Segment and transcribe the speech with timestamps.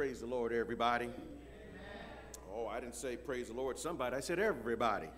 [0.00, 1.04] Praise the Lord, everybody.
[1.04, 1.18] Amen.
[2.54, 4.16] Oh, I didn't say praise the Lord, somebody.
[4.16, 5.08] I said everybody.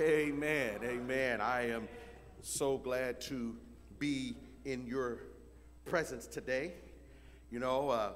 [0.00, 0.78] Amen.
[0.80, 0.80] Amen.
[0.82, 1.40] Amen.
[1.42, 1.86] I am
[2.40, 3.54] so glad to
[3.98, 5.18] be in your
[5.84, 6.72] presence today.
[7.50, 8.12] You know, uh,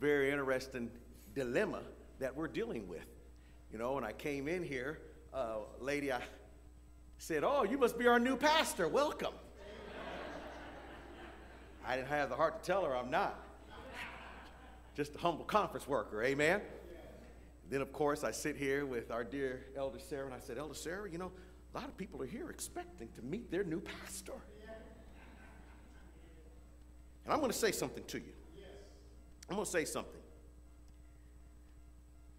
[0.00, 0.90] very interesting
[1.36, 1.82] dilemma
[2.18, 3.06] that we're dealing with.
[3.70, 4.98] You know, when I came in here,
[5.32, 6.22] uh, lady, I
[7.18, 8.88] said, "Oh, you must be our new pastor.
[8.88, 9.34] Welcome."
[11.86, 13.44] I didn't have the heart to tell her I'm not
[14.98, 16.24] just a humble conference worker.
[16.24, 16.60] Amen.
[17.70, 20.74] Then, of course, I sit here with our dear Elder Sarah, and I said, Elder
[20.74, 21.30] Sarah, you know,
[21.72, 24.32] a lot of people are here expecting to meet their new pastor.
[27.24, 28.32] And I'm going to say something to you.
[29.48, 30.20] I'm going to say something.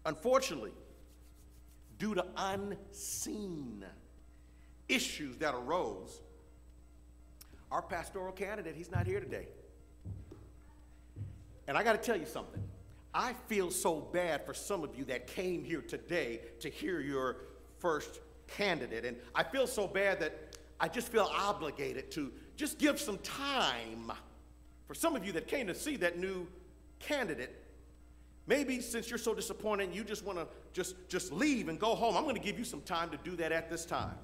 [0.04, 0.72] Unfortunately,
[1.98, 3.86] due to unseen
[4.86, 6.20] issues that arose,
[7.70, 9.48] our pastoral candidate, he's not here today.
[11.70, 12.60] And I got to tell you something.
[13.14, 17.36] I feel so bad for some of you that came here today to hear your
[17.78, 19.04] first candidate.
[19.04, 24.10] And I feel so bad that I just feel obligated to just give some time
[24.88, 26.48] for some of you that came to see that new
[26.98, 27.54] candidate.
[28.48, 32.16] Maybe since you're so disappointed, you just want to just, just leave and go home.
[32.16, 34.16] I'm going to give you some time to do that at this time.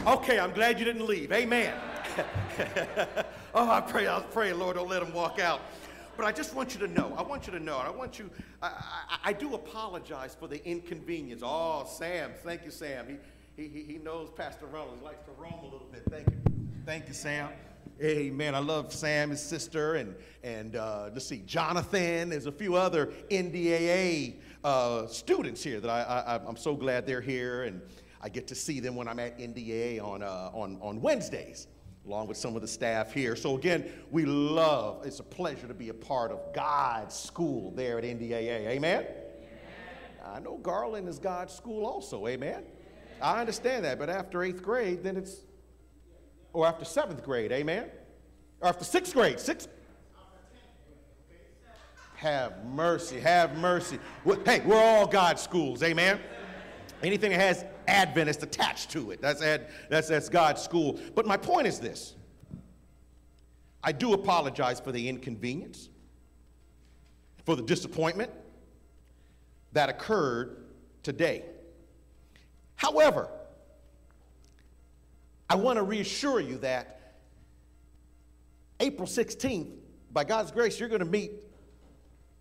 [0.00, 1.30] Okay, I'm glad you didn't leave.
[1.30, 1.72] Amen.
[3.54, 5.60] oh, I pray, I pray, Lord, don't let them walk out.
[6.16, 8.28] But I just want you to know, I want you to know, I want you,
[8.60, 11.42] I, I, I do apologize for the inconvenience.
[11.44, 13.18] Oh, Sam, thank you, Sam.
[13.56, 16.02] He, he, he knows Pastor Reynolds likes to roam a little bit.
[16.10, 16.52] Thank you.
[16.84, 17.50] Thank you, Sam.
[18.02, 18.54] Amen.
[18.54, 22.30] I love Sam, his sister, and, and uh, let's see, Jonathan.
[22.30, 24.34] There's a few other NDAA
[24.64, 27.62] uh, students here that I, I, I'm so glad they're here.
[27.62, 27.80] And
[28.22, 31.66] I get to see them when I'm at NDA on, uh, on, on Wednesdays,
[32.06, 33.34] along with some of the staff here.
[33.34, 37.98] So again, we love, it's a pleasure to be a part of God's school there
[37.98, 38.68] at NDAA.
[38.68, 39.06] Amen?
[40.24, 42.28] I know Garland is God's school also.
[42.28, 42.54] Amen?
[42.54, 42.64] Amen?
[43.20, 45.38] I understand that, but after eighth grade, then it's,
[46.52, 47.90] or after seventh grade, amen?
[48.60, 49.68] Or after sixth grade, sixth,
[52.14, 53.98] have mercy, have mercy.
[54.44, 56.20] Hey, we're all God's schools, amen?
[57.02, 59.20] Anything that has Adventist attached to it.
[59.20, 60.98] That's, ad, that's, that's God's school.
[61.14, 62.14] But my point is this
[63.82, 65.88] I do apologize for the inconvenience,
[67.44, 68.30] for the disappointment
[69.72, 70.64] that occurred
[71.02, 71.44] today.
[72.76, 73.28] However,
[75.48, 77.14] I want to reassure you that
[78.80, 79.70] April 16th,
[80.12, 81.32] by God's grace, you're going to meet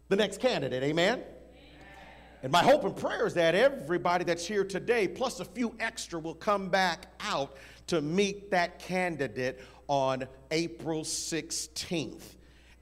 [0.09, 0.83] the next candidate.
[0.83, 1.21] Amen?
[2.43, 6.19] And my hope and prayer is that everybody that's here today, plus a few extra,
[6.19, 7.55] will come back out
[7.87, 12.23] to meet that candidate on April 16th.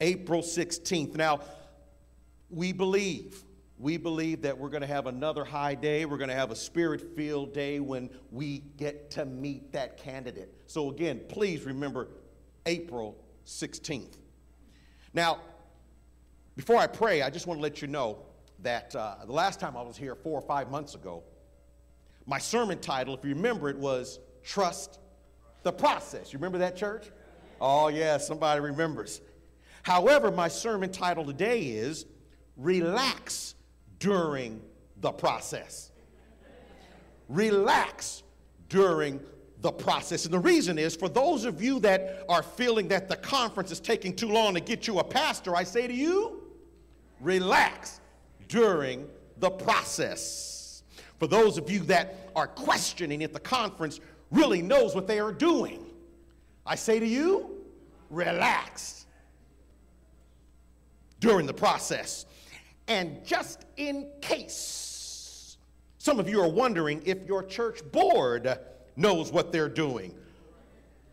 [0.00, 1.14] April 16th.
[1.14, 1.40] Now,
[2.48, 3.44] we believe,
[3.78, 6.06] we believe that we're going to have another high day.
[6.06, 10.54] We're going to have a spirit filled day when we get to meet that candidate.
[10.68, 12.08] So, again, please remember
[12.64, 14.16] April 16th.
[15.12, 15.40] Now,
[16.56, 18.22] before I pray, I just want to let you know
[18.62, 21.22] that uh, the last time I was here, four or five months ago,
[22.26, 25.00] my sermon title, if you remember it, was Trust
[25.62, 26.32] the Process.
[26.32, 27.10] You remember that, church?
[27.60, 29.20] Oh, yeah, somebody remembers.
[29.82, 32.06] However, my sermon title today is
[32.56, 33.54] Relax
[33.98, 34.60] During
[35.00, 35.90] the Process.
[37.28, 38.22] Relax
[38.68, 39.20] during
[39.60, 40.24] the process.
[40.24, 43.80] And the reason is for those of you that are feeling that the conference is
[43.80, 46.42] taking too long to get you a pastor, I say to you,
[47.20, 48.00] relax
[48.50, 50.82] during the process.
[51.18, 54.00] For those of you that are questioning if the conference
[54.30, 55.86] really knows what they are doing,
[56.66, 57.62] I say to you,
[58.10, 59.06] relax
[61.20, 62.26] during the process.
[62.88, 65.56] And just in case
[65.98, 68.58] some of you are wondering if your church board
[68.96, 70.14] knows what they're doing,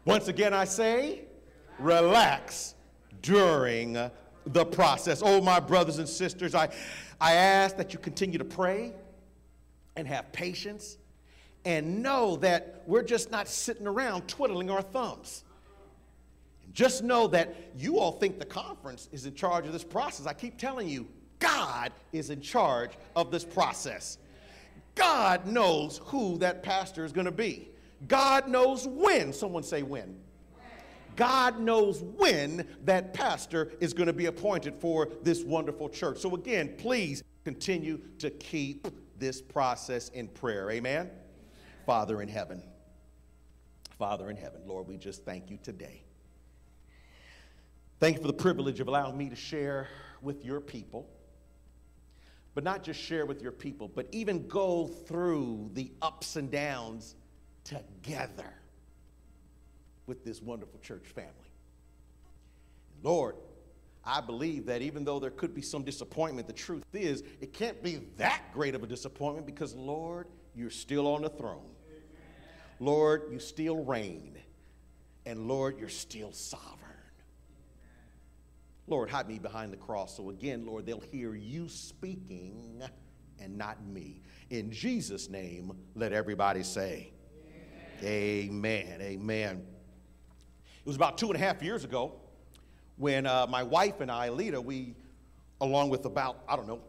[0.06, 1.26] once again I say,
[1.78, 2.74] relax
[3.22, 3.94] during
[4.54, 5.22] the process.
[5.24, 6.70] Oh, my brothers and sisters, I,
[7.20, 8.94] I ask that you continue to pray
[9.96, 10.98] and have patience
[11.66, 15.44] and know that we're just not sitting around twiddling our thumbs.
[16.74, 20.28] Just know that you all think the conference is in charge of this process.
[20.28, 21.08] I keep telling you,
[21.40, 24.18] God is in charge of this process.
[24.96, 27.70] God knows who that pastor is going to be.
[28.08, 29.34] God knows when.
[29.34, 30.20] Someone say when.
[31.18, 36.20] God knows when that pastor is going to be appointed for this wonderful church.
[36.20, 38.88] So, again, please continue to keep
[39.18, 40.70] this process in prayer.
[40.72, 41.10] Amen?
[41.86, 42.62] Father in heaven,
[43.98, 46.04] Father in heaven, Lord, we just thank you today.
[48.00, 49.88] Thank you for the privilege of allowing me to share
[50.22, 51.10] with your people.
[52.54, 57.16] But not just share with your people, but even go through the ups and downs
[57.64, 58.57] together
[60.08, 61.32] with this wonderful church family.
[63.04, 63.36] Lord,
[64.04, 67.84] I believe that even though there could be some disappointment, the truth is it can't
[67.84, 71.70] be that great of a disappointment because, Lord, you're still on the throne.
[72.80, 74.38] Lord, you still reign.
[75.26, 76.78] And Lord, you're still sovereign.
[78.88, 80.16] Lord, hide me behind the cross.
[80.16, 82.82] So again, Lord, they'll hear you speaking
[83.40, 84.22] and not me.
[84.50, 87.12] In Jesus' name, let everybody say,
[88.02, 89.02] Amen.
[89.02, 89.02] Amen.
[89.02, 89.66] Amen.
[90.88, 92.14] It was about two and a half years ago
[92.96, 94.96] when uh, my wife and I, Lita, we,
[95.60, 96.80] along with about, I don't know,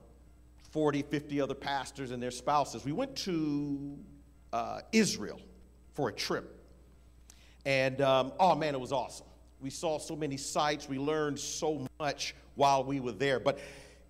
[0.71, 3.99] 40, 50 other pastors and their spouses, we went to
[4.53, 5.41] uh, Israel
[5.95, 6.65] for a trip.
[7.67, 9.27] And um, oh man, it was awesome.
[9.59, 13.41] We saw so many sights, we learned so much while we were there.
[13.41, 13.59] But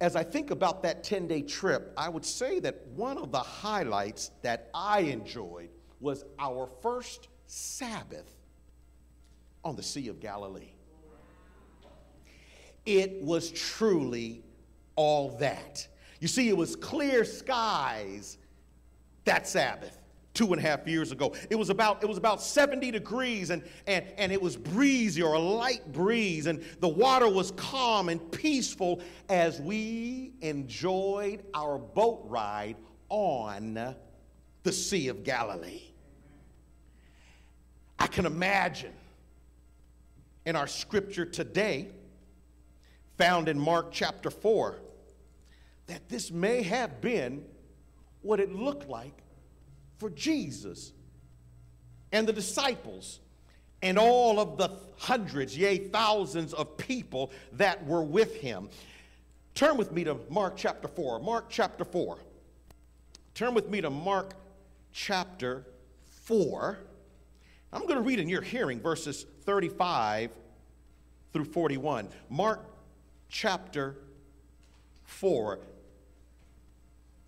[0.03, 3.39] as I think about that 10 day trip, I would say that one of the
[3.39, 8.35] highlights that I enjoyed was our first Sabbath
[9.69, 10.73] on the Sea of Galilee.
[12.87, 14.43] It was truly
[14.97, 15.87] all that.
[16.21, 18.39] You see, it was clear skies
[19.25, 19.99] that Sabbath
[20.33, 21.35] two and a half years ago.
[21.51, 25.35] It was about, it was about 70 degrees and, and, and it was breezy or
[25.35, 32.23] a light breeze, and the water was calm and peaceful as we enjoyed our boat
[32.25, 32.77] ride
[33.09, 33.95] on
[34.63, 35.83] the Sea of Galilee.
[37.99, 38.93] I can imagine
[40.49, 41.91] in our scripture today,
[43.19, 44.79] found in Mark chapter 4,
[45.89, 47.45] that this may have been
[48.23, 49.13] what it looked like
[49.99, 50.95] for Jesus
[52.13, 53.21] and the disciples
[53.83, 58.71] and all of the hundreds, yea, thousands of people that were with him.
[59.55, 61.21] Turn with me to Mark chapter 4.
[61.21, 62.17] Mark chapter 4.
[63.35, 64.33] Turn with me to Mark
[64.93, 65.67] chapter
[66.23, 66.79] 4.
[67.71, 70.31] I'm going to read in your hearing verses 35
[71.33, 72.07] through 41.
[72.29, 72.67] Mark
[73.31, 73.97] chapter
[75.05, 75.59] 4.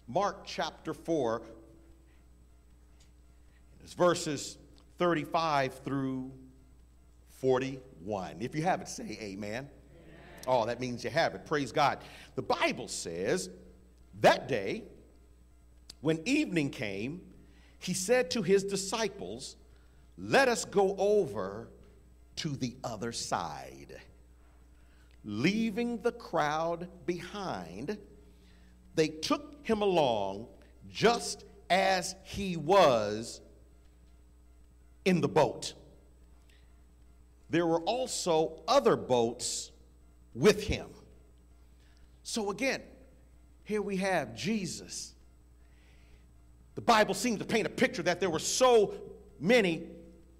[0.06, 1.40] Mark chapter 4,
[3.82, 4.58] it's verses
[4.98, 6.30] 35 through
[7.38, 8.36] 41.
[8.40, 9.48] If you have it, say amen.
[9.48, 9.70] amen.
[10.46, 11.46] Oh, that means you have it.
[11.46, 12.00] Praise God.
[12.34, 13.48] The Bible says
[14.20, 14.82] that day,
[16.02, 17.22] when evening came,
[17.78, 19.56] he said to his disciples,
[20.18, 21.70] Let us go over
[22.36, 24.00] to the other side.
[25.24, 27.98] Leaving the crowd behind,
[28.94, 30.46] they took him along
[30.90, 33.40] just as he was
[35.04, 35.74] in the boat.
[37.50, 39.70] There were also other boats
[40.34, 40.86] with him.
[42.22, 42.82] So again,
[43.64, 45.14] here we have Jesus.
[46.76, 48.94] The Bible seems to paint a picture that there were so
[49.38, 49.88] many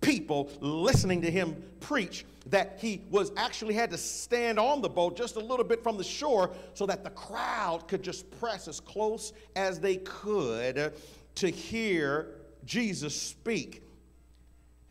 [0.00, 5.16] people listening to him preach that he was actually had to stand on the boat
[5.16, 8.80] just a little bit from the shore so that the crowd could just press as
[8.80, 10.92] close as they could
[11.36, 12.28] to hear
[12.64, 13.82] Jesus speak.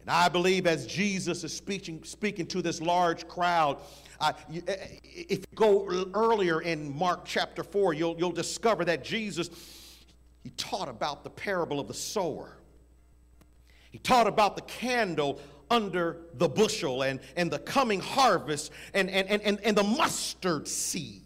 [0.01, 3.77] And I believe as Jesus is speaking, speaking to this large crowd,
[4.19, 9.49] uh, if you go earlier in Mark chapter 4, you'll, you'll discover that Jesus,
[10.43, 12.58] he taught about the parable of the sower.
[13.89, 15.39] He taught about the candle
[15.71, 21.23] under the bushel and, and the coming harvest and, and, and, and the mustard seed.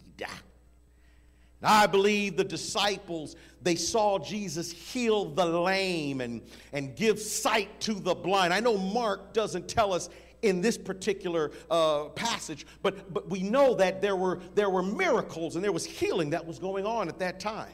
[1.64, 6.42] I believe the disciples, they saw Jesus heal the lame and,
[6.72, 8.52] and give sight to the blind.
[8.52, 10.10] I know Mark doesn't tell us
[10.42, 15.56] in this particular uh, passage, but, but we know that there were, there were miracles
[15.56, 17.72] and there was healing that was going on at that time.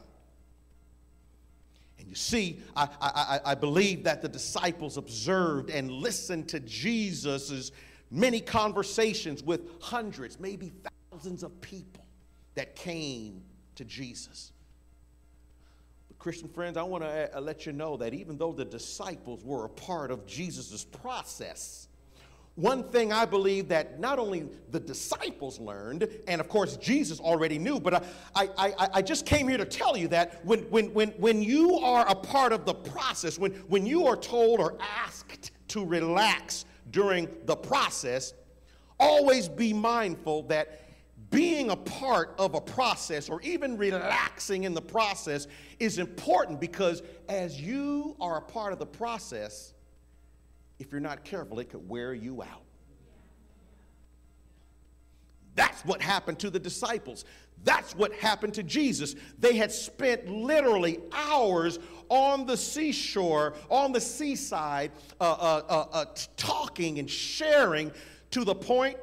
[2.11, 7.71] You see, I, I, I believe that the disciples observed and listened to Jesus'
[8.11, 10.73] many conversations with hundreds, maybe
[11.13, 12.05] thousands of people
[12.57, 13.45] that came
[13.77, 14.51] to Jesus.
[16.09, 19.45] But Christian friends, I want to uh, let you know that even though the disciples
[19.45, 21.87] were a part of Jesus' process,
[22.61, 27.59] one thing I believe that not only the disciples learned, and of course Jesus already
[27.59, 31.11] knew, but I, I, I just came here to tell you that when, when, when,
[31.11, 35.53] when you are a part of the process, when, when you are told or asked
[35.69, 38.35] to relax during the process,
[38.99, 40.81] always be mindful that
[41.31, 45.47] being a part of a process or even relaxing in the process
[45.79, 49.73] is important because as you are a part of the process,
[50.81, 52.63] if you're not careful, it could wear you out.
[55.55, 57.27] That's what happened to the disciples.
[57.65, 59.15] That's what happened to Jesus.
[59.39, 66.05] They had spent literally hours on the seashore, on the seaside, uh, uh, uh, uh
[66.39, 67.93] talking and sharing
[68.31, 68.97] to the point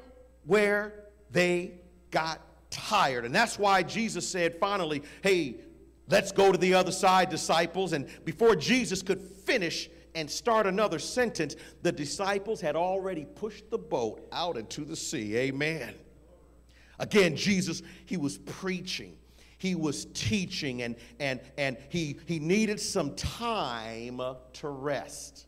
[0.45, 1.73] where they
[2.09, 2.41] got
[2.71, 3.23] tired.
[3.23, 5.57] And that's why Jesus said finally, Hey,
[6.09, 7.93] let's go to the other side, disciples.
[7.93, 13.77] And before Jesus could finish, and start another sentence, the disciples had already pushed the
[13.77, 15.37] boat out into the sea.
[15.37, 15.93] Amen.
[16.97, 19.15] Again, Jesus, he was preaching,
[19.59, 24.19] he was teaching, and, and, and he, he needed some time
[24.53, 25.45] to rest.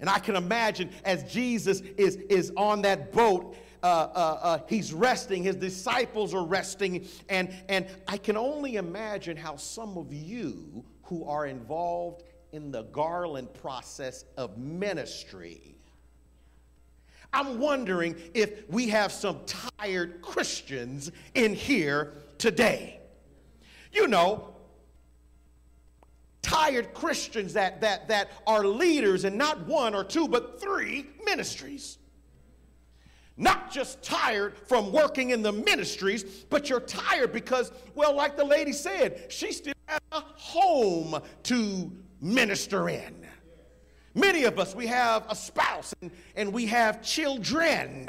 [0.00, 4.94] And I can imagine as Jesus is, is on that boat, uh, uh, uh, he's
[4.94, 10.84] resting, his disciples are resting, and, and I can only imagine how some of you
[11.02, 12.22] who are involved
[12.54, 15.74] in the Garland process of ministry.
[17.32, 23.00] I'm wondering if we have some tired Christians in here today.
[23.92, 24.54] You know,
[26.42, 31.98] tired Christians that, that, that are leaders in not one or two, but three ministries.
[33.36, 38.44] Not just tired from working in the ministries, but you're tired because, well, like the
[38.44, 41.90] lady said, she still has a home to
[42.24, 43.26] minister in.
[44.14, 48.08] Many of us, we have a spouse and, and we have children.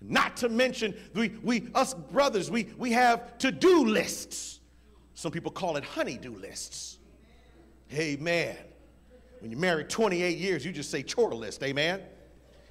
[0.00, 4.60] Not to mention, we, we us brothers, we, we have to do lists.
[5.14, 6.98] Some people call it honey-do lists.
[7.92, 8.56] Amen.
[9.40, 11.62] When you're married 28 years, you just say chore list.
[11.62, 12.02] Amen.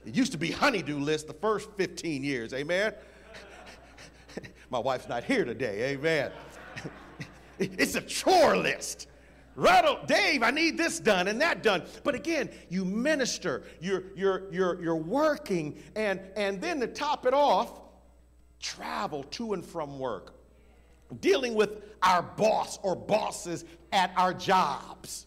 [0.06, 2.54] It used to be honeydew list the first 15 years.
[2.54, 2.94] Amen.
[4.70, 5.92] My wife's not here today.
[5.92, 6.32] Amen.
[7.60, 9.08] it's a chore list.
[9.58, 11.82] Rattle, Dave, I need this done and that done.
[12.04, 17.34] But again, you minister, you're, you're, you're, you're working, and, and then to top it
[17.34, 17.82] off,
[18.60, 20.36] travel to and from work,
[21.22, 25.26] dealing with our boss or bosses at our jobs,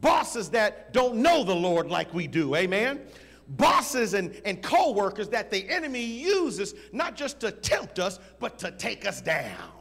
[0.00, 3.00] bosses that don't know the Lord like we do, amen?
[3.48, 8.60] Bosses and, and co workers that the enemy uses not just to tempt us, but
[8.60, 9.72] to take us down.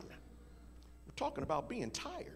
[1.06, 2.35] We're talking about being tired.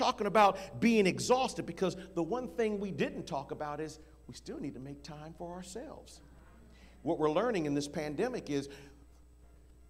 [0.00, 4.58] Talking about being exhausted because the one thing we didn't talk about is we still
[4.58, 6.22] need to make time for ourselves.
[7.02, 8.70] What we're learning in this pandemic is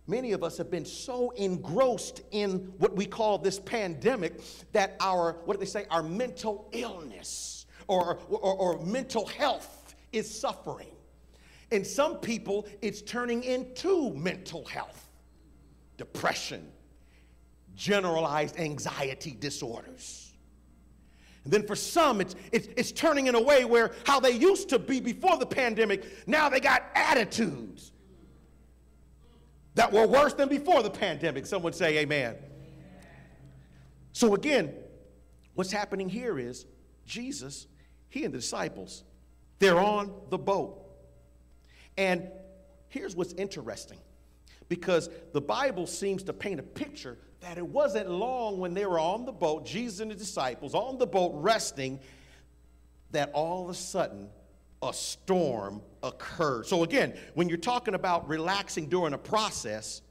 [0.09, 4.41] many of us have been so engrossed in what we call this pandemic
[4.73, 10.29] that our, what do they say, our mental illness or, or, or mental health is
[10.29, 10.91] suffering.
[11.71, 15.09] And some people, it's turning into mental health,
[15.99, 16.67] depression,
[17.81, 20.35] generalized anxiety disorders.
[21.45, 24.69] And then for some, it's, it's, it's turning in a way where how they used
[24.69, 27.93] to be before the pandemic, now they got attitudes
[29.77, 31.47] that were worse than before the pandemic.
[31.47, 32.37] Some would say amen.
[34.13, 34.75] So again,
[35.55, 36.67] what's happening here is
[37.07, 37.67] Jesus,
[38.11, 39.05] he and the disciples,
[39.59, 40.85] they're on the boat.
[41.97, 42.29] And
[42.89, 43.99] here's what's interesting
[44.69, 48.99] because the Bible seems to paint a picture that it wasn't long when they were
[48.99, 51.99] on the boat, Jesus and the disciples on the boat resting,
[53.13, 54.29] that all of a sudden
[54.83, 56.67] a storm occurred.
[56.67, 60.03] So, again, when you're talking about relaxing during a process,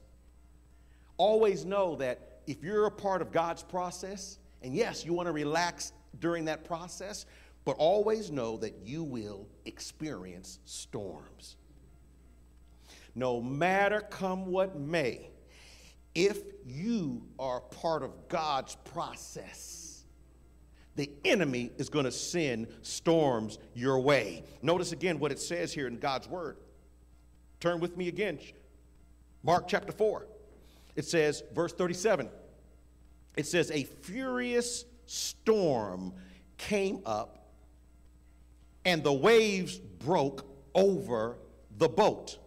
[1.16, 5.32] always know that if you're a part of God's process, and yes, you want to
[5.32, 7.26] relax during that process,
[7.64, 11.56] but always know that you will experience storms.
[13.14, 15.29] No matter come what may,
[16.26, 20.04] if you are part of God's process,
[20.96, 24.44] the enemy is going to send storms your way.
[24.60, 26.58] Notice again what it says here in God's word.
[27.58, 28.38] Turn with me again.
[29.42, 30.26] Mark chapter 4.
[30.94, 32.28] It says, verse 37.
[33.36, 36.12] It says, A furious storm
[36.58, 37.50] came up,
[38.84, 41.38] and the waves broke over
[41.78, 42.39] the boat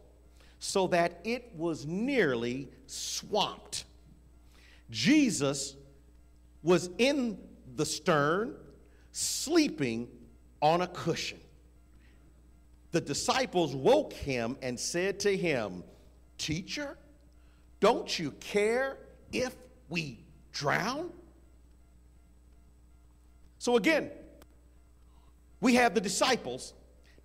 [0.63, 3.83] so that it was nearly swamped.
[4.89, 5.75] Jesus
[6.63, 7.37] was in
[7.75, 8.55] the stern,
[9.11, 10.07] sleeping
[10.61, 11.41] on a cushion.
[12.91, 15.83] The disciples woke him and said to him,
[16.37, 16.97] Teacher,
[17.81, 18.99] don't you care
[19.33, 19.53] if
[19.89, 21.11] we drown?
[23.59, 24.11] So again,
[25.59, 26.73] we have the disciples.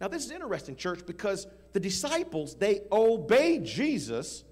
[0.01, 4.45] Now, this is interesting, church, because the disciples, they obeyed Jesus,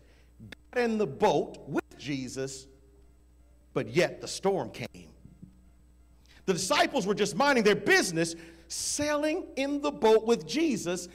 [0.73, 2.67] got in the boat with Jesus,
[3.73, 5.11] but yet the storm came.
[6.47, 8.37] The disciples were just minding their business,
[8.69, 11.09] sailing in the boat with Jesus,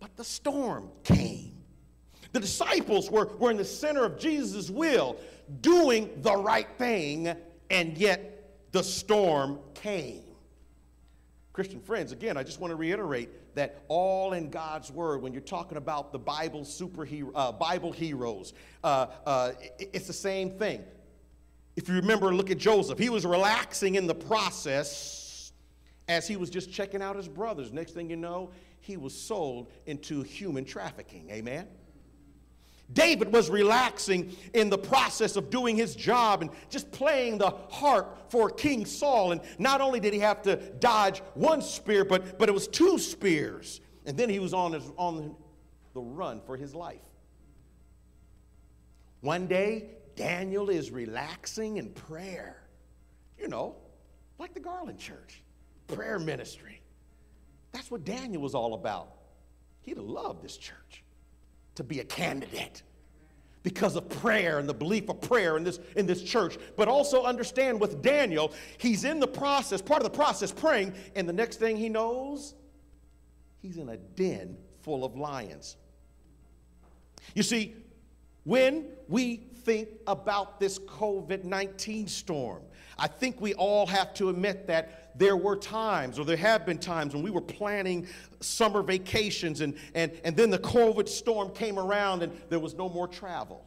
[0.00, 1.56] but the storm came.
[2.32, 5.16] The disciples were, were in the center of Jesus' will,
[5.60, 7.34] doing the right thing,
[7.70, 10.22] and yet the storm came.
[11.52, 15.42] Christian friends, again, I just want to reiterate that all in God's Word, when you're
[15.42, 20.84] talking about the Bible superhero, uh, Bible heroes, uh, uh, it's the same thing.
[21.76, 22.98] If you remember, look at Joseph.
[22.98, 25.52] He was relaxing in the process
[26.08, 27.72] as he was just checking out his brothers.
[27.72, 28.50] Next thing you know,
[28.80, 31.28] he was sold into human trafficking.
[31.30, 31.66] Amen?
[32.92, 38.30] David was relaxing in the process of doing his job and just playing the harp
[38.30, 39.32] for King Saul.
[39.32, 42.98] And not only did he have to dodge one spear, but, but it was two
[42.98, 43.80] spears.
[44.06, 45.36] And then he was on, his, on
[45.92, 47.04] the run for his life.
[49.20, 52.62] One day, Daniel is relaxing in prayer.
[53.38, 53.76] You know,
[54.38, 55.42] like the Garland Church,
[55.88, 56.80] prayer ministry.
[57.72, 59.12] That's what Daniel was all about.
[59.82, 61.04] He'd have loved this church
[61.78, 62.82] to be a candidate
[63.62, 66.58] because of prayer and the belief of prayer in this, in this church.
[66.76, 71.28] But also understand with Daniel, he's in the process, part of the process, praying, and
[71.28, 72.54] the next thing he knows,
[73.62, 75.76] he's in a den full of lions.
[77.36, 77.76] You see,
[78.42, 82.62] when we think about this COVID 19 storm,
[82.98, 86.78] I think we all have to admit that there were times, or there have been
[86.78, 88.06] times, when we were planning
[88.40, 92.88] summer vacations and, and, and then the COVID storm came around and there was no
[92.88, 93.64] more travel.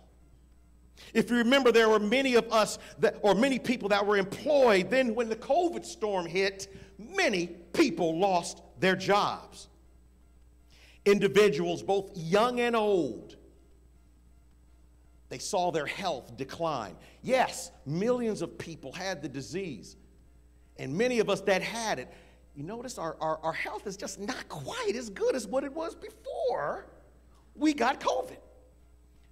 [1.14, 4.90] If you remember, there were many of us that, or many people that were employed.
[4.90, 9.68] Then, when the COVID storm hit, many people lost their jobs.
[11.06, 13.38] Individuals, both young and old,
[15.32, 16.94] they saw their health decline.
[17.24, 19.96] Yes, millions of people had the disease.
[20.76, 22.14] And many of us that had it,
[22.54, 25.72] you notice our, our, our health is just not quite as good as what it
[25.72, 26.86] was before
[27.56, 28.36] we got COVID.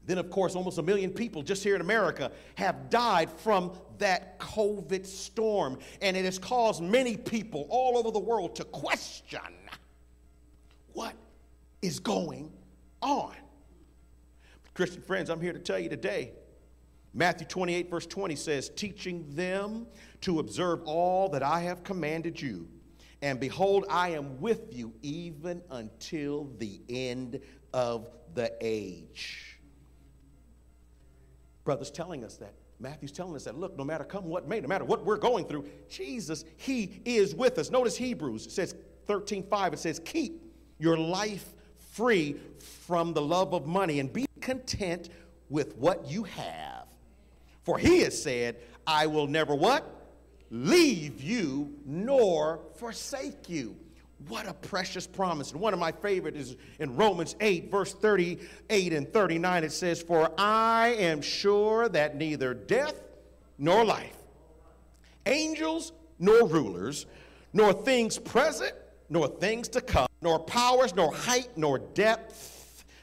[0.05, 4.39] Then, of course, almost a million people just here in America have died from that
[4.39, 5.79] COVID storm.
[6.01, 9.41] And it has caused many people all over the world to question
[10.93, 11.13] what
[11.81, 12.53] is going
[13.01, 13.35] on.
[14.79, 16.31] Christian friends, I'm here to tell you today.
[17.13, 19.85] Matthew 28, verse 20 says, Teaching them
[20.21, 22.65] to observe all that I have commanded you.
[23.21, 27.41] And behold, I am with you even until the end
[27.73, 29.59] of the age.
[31.65, 32.53] Brother's telling us that.
[32.79, 35.43] Matthew's telling us that, look, no matter come what may, no matter what we're going
[35.43, 37.69] through, Jesus, He is with us.
[37.69, 38.75] Notice Hebrews, it says
[39.07, 40.41] 13, 5, it says, keep
[40.77, 41.53] your life
[41.91, 42.37] free
[42.85, 45.09] from the love of money and be content
[45.49, 46.87] with what you have.
[47.63, 48.57] For he has said,
[48.87, 49.95] I will never what?
[50.49, 53.75] Leave you nor forsake you.
[54.27, 55.51] What a precious promise.
[55.51, 59.63] And one of my favorite is in Romans 8, verse 38 and 39.
[59.63, 62.99] It says, For I am sure that neither death
[63.59, 64.17] nor life,
[65.27, 67.05] angels nor rulers,
[67.53, 68.73] nor things present,
[69.09, 72.58] nor things to come, nor powers, nor height, nor depth,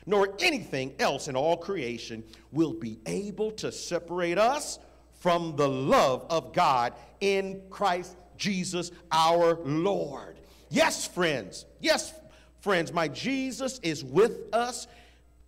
[0.07, 4.79] nor anything else in all creation will be able to separate us
[5.19, 10.39] from the love of God in Christ Jesus our Lord.
[10.69, 11.67] Yes, friends.
[11.81, 12.15] Yes,
[12.61, 14.87] friends, my Jesus is with us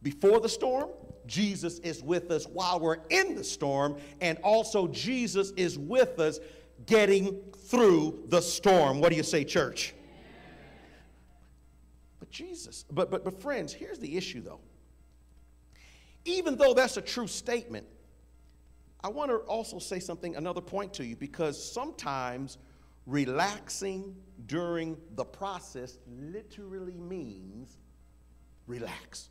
[0.02, 0.90] before the storm.
[1.26, 3.96] Jesus is with us while we're in the storm.
[4.20, 6.40] And also, Jesus is with us
[6.86, 9.00] getting through the storm.
[9.00, 9.94] What do you say, church?
[12.28, 14.60] But Jesus, but, but, but friends, here's the issue though.
[16.26, 17.86] Even though that's a true statement,
[19.02, 22.58] I want to also say something, another point to you, because sometimes
[23.06, 24.14] relaxing
[24.44, 27.78] during the process literally means
[28.66, 29.30] relax.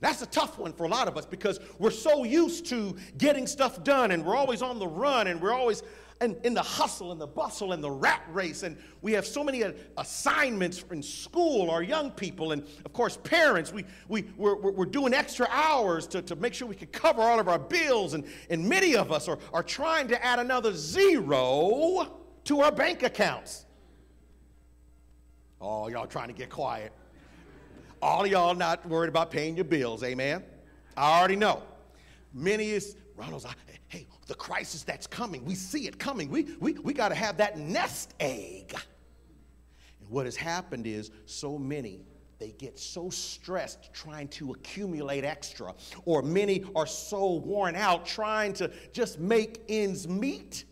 [0.00, 3.46] That's a tough one for a lot of us because we're so used to getting
[3.46, 5.82] stuff done and we're always on the run and we're always
[6.20, 8.62] in, in the hustle and the bustle and the rat race.
[8.62, 13.18] And we have so many uh, assignments in school, our young people, and of course,
[13.18, 13.72] parents.
[13.72, 17.38] We, we, we're, we're doing extra hours to, to make sure we can cover all
[17.38, 18.14] of our bills.
[18.14, 22.10] And, and many of us are, are trying to add another zero
[22.44, 23.66] to our bank accounts.
[25.60, 26.92] Oh, y'all trying to get quiet.
[28.00, 30.44] All y'all not worried about paying your bills, amen?
[30.96, 31.62] I already know.
[32.32, 33.46] Many is, Ronald's,
[33.88, 36.30] hey, the crisis that's coming, we see it coming.
[36.30, 38.74] We, we, we got to have that nest egg.
[40.00, 42.00] And what has happened is so many,
[42.38, 48.52] they get so stressed trying to accumulate extra, or many are so worn out trying
[48.54, 50.64] to just make ends meet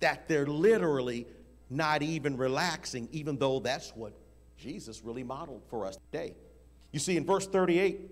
[0.00, 1.26] that they're literally
[1.70, 4.12] not even relaxing, even though that's what
[4.56, 6.34] Jesus really modeled for us today.
[6.92, 8.10] You see, in verse 38,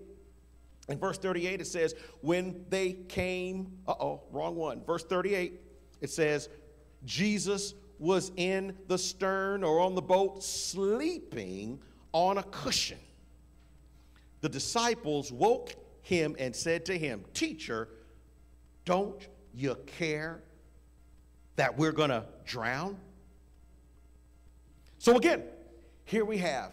[0.91, 4.83] in verse 38, it says, when they came, uh oh, wrong one.
[4.83, 5.59] Verse 38,
[6.01, 6.49] it says,
[7.05, 11.79] Jesus was in the stern or on the boat sleeping
[12.13, 12.97] on a cushion.
[14.41, 17.89] The disciples woke him and said to him, Teacher,
[18.85, 20.41] don't you care
[21.55, 22.97] that we're going to drown?
[24.97, 25.43] So again,
[26.05, 26.71] here we have,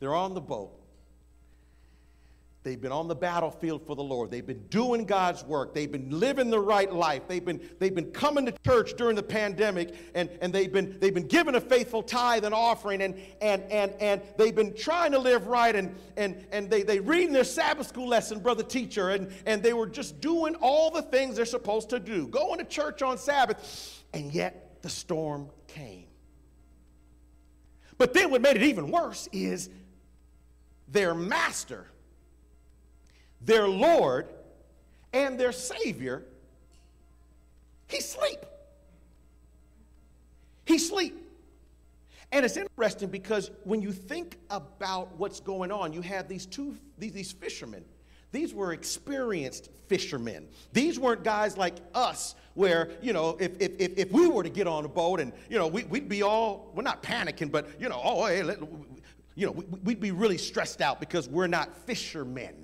[0.00, 0.77] they're on the boat.
[2.68, 4.30] They've been on the battlefield for the Lord.
[4.30, 5.72] They've been doing God's work.
[5.72, 7.22] They've been living the right life.
[7.26, 11.14] They've been, they've been coming to church during the pandemic and, and they've, been, they've
[11.14, 15.18] been giving a faithful tithe and offering and, and, and, and they've been trying to
[15.18, 19.32] live right and, and, and they, they reading their Sabbath school lesson, brother teacher, and,
[19.46, 23.00] and they were just doing all the things they're supposed to do, going to church
[23.00, 26.04] on Sabbath, and yet the storm came.
[27.96, 29.70] But then what made it even worse is
[30.86, 31.86] their master–
[33.40, 34.28] their Lord
[35.12, 36.22] and their Savior,
[37.88, 38.40] he sleep.
[40.64, 41.24] He sleep.
[42.30, 46.76] And it's interesting because when you think about what's going on, you have these two
[46.98, 47.84] these, these fishermen.
[48.30, 50.48] These were experienced fishermen.
[50.74, 54.66] These weren't guys like us where, you know, if, if, if, we were to get
[54.66, 57.88] on a boat and, you know, we, would be all, we're not panicking, but, you
[57.88, 58.58] know, oh, hey, let,
[59.34, 62.54] you know, we'd be really stressed out because we're not fishermen.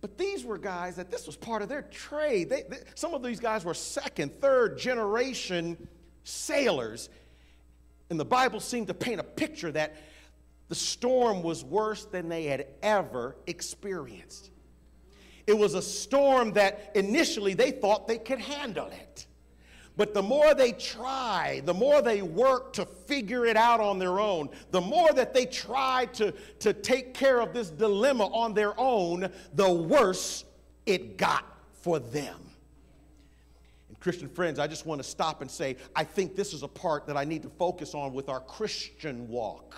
[0.00, 2.50] But these were guys that this was part of their trade.
[2.50, 5.88] They, they, some of these guys were second, third generation
[6.24, 7.08] sailors.
[8.10, 9.96] And the Bible seemed to paint a picture that
[10.68, 14.50] the storm was worse than they had ever experienced.
[15.46, 19.25] It was a storm that initially they thought they could handle it.
[19.96, 24.20] But the more they try, the more they work to figure it out on their
[24.20, 28.78] own, the more that they try to, to take care of this dilemma on their
[28.78, 30.44] own, the worse
[30.84, 31.44] it got
[31.80, 32.36] for them.
[33.88, 36.68] And Christian friends, I just want to stop and say, I think this is a
[36.68, 39.74] part that I need to focus on with our Christian walk.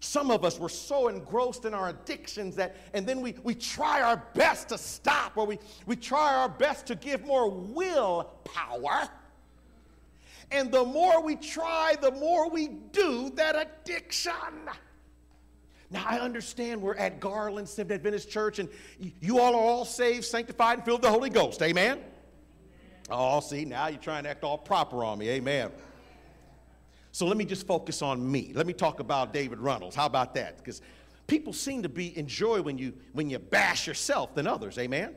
[0.00, 4.00] Some of us were so engrossed in our addictions that, and then we, we try
[4.00, 9.08] our best to stop or we, we try our best to give more willpower.
[10.50, 14.32] And the more we try, the more we do that addiction.
[15.90, 18.68] Now, I understand we're at Garland Seventh Adventist Church, and
[19.20, 21.60] you all are all saved, sanctified, and filled with the Holy Ghost.
[21.62, 22.00] Amen?
[23.10, 25.28] Oh, see, now you're trying to act all proper on me.
[25.30, 25.70] Amen.
[27.12, 28.52] So let me just focus on me.
[28.54, 29.94] Let me talk about David Runnels.
[29.94, 30.58] How about that?
[30.58, 30.80] Because
[31.26, 34.78] people seem to be enjoy when you when you bash yourself than others.
[34.78, 35.14] Amen.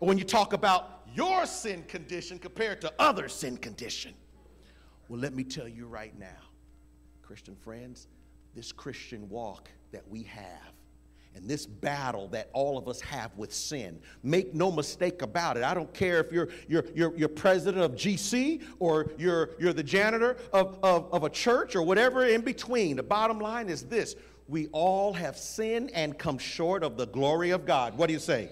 [0.00, 4.14] Or when you talk about your sin condition compared to other sin condition.
[5.08, 6.40] Well, let me tell you right now,
[7.22, 8.06] Christian friends,
[8.54, 10.72] this Christian walk that we have
[11.34, 14.00] and this battle that all of us have with sin.
[14.22, 15.62] Make no mistake about it.
[15.62, 19.82] I don't care if you're, you're, you're, you're president of GC or you're, you're the
[19.82, 22.96] janitor of, of, of a church or whatever in between.
[22.96, 24.16] The bottom line is this
[24.48, 27.96] we all have sinned and come short of the glory of God.
[27.96, 28.50] What do you say?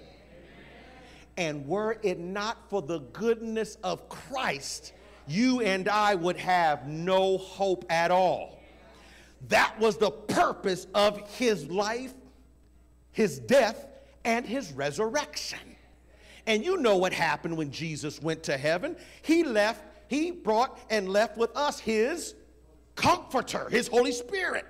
[1.36, 4.92] And were it not for the goodness of Christ,
[5.26, 8.60] you and I would have no hope at all.
[9.48, 12.14] That was the purpose of his life
[13.18, 13.84] his death,
[14.24, 15.58] and his resurrection.
[16.46, 18.94] And you know what happened when Jesus went to heaven.
[19.22, 22.36] He left, he brought and left with us his
[22.94, 24.66] comforter, his Holy Spirit.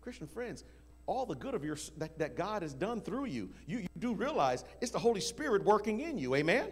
[0.00, 0.62] Christian friends,
[1.06, 4.14] all the good of your that, that God has done through you, you, you do
[4.14, 6.36] realize it's the Holy Spirit working in you.
[6.36, 6.68] Amen?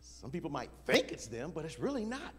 [0.00, 2.34] Some people might think it's them, but it's really not.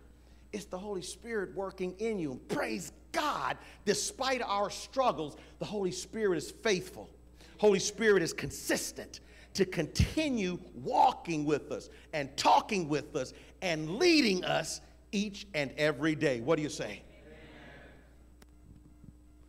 [0.52, 2.41] It's the Holy Spirit working in you.
[2.50, 7.10] Praise God, despite our struggles, the Holy Spirit is faithful.
[7.58, 9.21] Holy Spirit is consistent
[9.56, 16.13] to continue walking with us and talking with us and leading us each and every
[16.13, 16.41] day.
[16.41, 17.01] What do you say?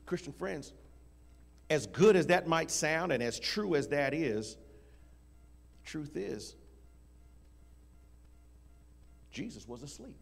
[0.06, 0.72] Christian friends,
[1.68, 4.56] as good as that might sound and as true as that is,
[5.84, 6.56] truth is,
[9.30, 10.16] Jesus was asleep.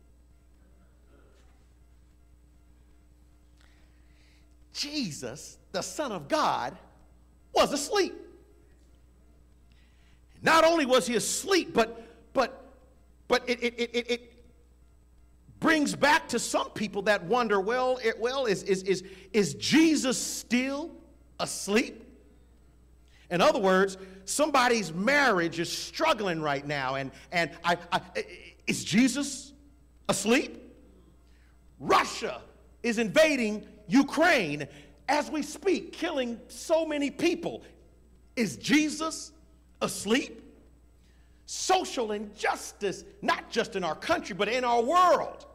[4.77, 6.77] Jesus, the Son of God,
[7.53, 8.15] was asleep.
[10.43, 12.73] Not only was he asleep, but but
[13.27, 14.33] but it it, it, it
[15.59, 20.19] brings back to some people that wonder, well, it, well, is, is, is, is Jesus
[20.19, 20.91] still
[21.41, 22.05] asleep?
[23.31, 28.01] In other words, somebody's marriage is struggling right now, and, and I, I,
[28.67, 29.53] is Jesus
[30.09, 30.63] asleep?
[31.81, 32.43] Russia
[32.83, 34.69] is invading Ukraine
[35.09, 37.63] as we speak, killing so many people.
[38.35, 39.33] Is Jesus
[39.81, 40.43] asleep?
[41.47, 45.47] Social injustice, not just in our country, but in our world.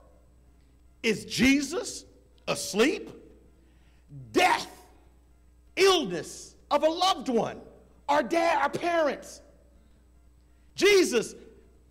[1.03, 2.05] Is Jesus
[2.47, 3.09] asleep?
[4.31, 4.67] Death,
[5.75, 7.59] illness of a loved one,
[8.07, 9.41] our dad, our parents.
[10.75, 11.35] Jesus,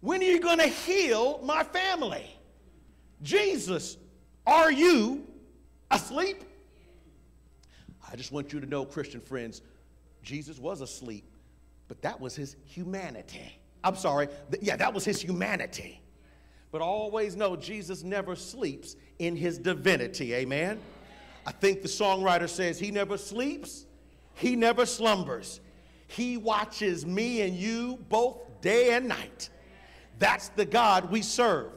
[0.00, 2.24] when are you going to heal my family?
[3.22, 3.98] Jesus,
[4.46, 5.26] are you
[5.90, 6.44] asleep?
[8.11, 9.62] I just want you to know, Christian friends,
[10.22, 11.24] Jesus was asleep,
[11.88, 13.59] but that was his humanity.
[13.83, 14.29] I'm sorry,
[14.61, 16.00] yeah, that was his humanity.
[16.72, 20.81] But always know Jesus never sleeps in his divinity, amen?
[21.46, 23.87] I think the songwriter says, He never sleeps,
[24.35, 25.61] He never slumbers.
[26.07, 29.48] He watches me and you both day and night.
[30.18, 31.70] That's the God we serve.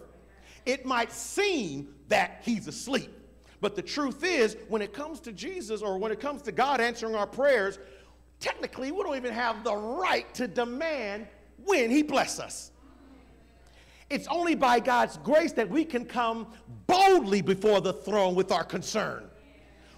[0.66, 3.12] It might seem that He's asleep,
[3.64, 6.82] but the truth is, when it comes to Jesus or when it comes to God
[6.82, 7.80] answering our prayers,
[8.42, 11.28] technically we don't even have the right to demand
[11.64, 12.72] when He bless us.
[14.10, 16.48] It's only by God's grace that we can come
[16.88, 19.30] boldly before the throne with our concern.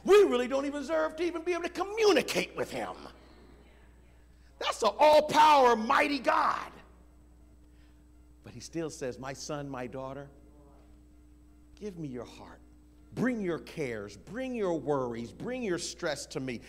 [0.03, 2.93] We really don't even deserve to even be able to communicate with Him.
[4.59, 6.71] That's an all power, mighty God.
[8.43, 10.29] But He still says, My son, my daughter,
[11.81, 12.61] give me your heart.
[13.15, 16.61] Bring your cares, bring your worries, bring your stress to me.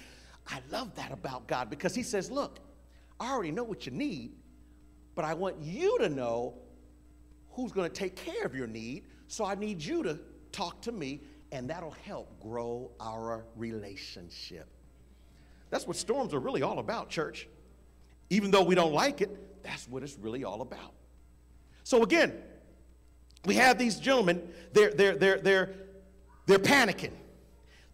[0.47, 2.61] I love that about God because He says, Look,
[3.19, 4.33] I already know what you need,
[5.15, 6.55] but I want you to know
[7.51, 9.05] who's going to take care of your need.
[9.27, 10.21] So I need you to
[10.53, 14.69] talk to me, and that'll help grow our relationship.
[15.71, 17.49] That's what storms are really all about, church.
[18.31, 20.93] Even though we don't like it, that's what it's really all about.
[21.83, 22.35] So again,
[23.45, 25.75] we have these gentlemen, they're, they're, they're, they're
[26.47, 27.13] they're panicking.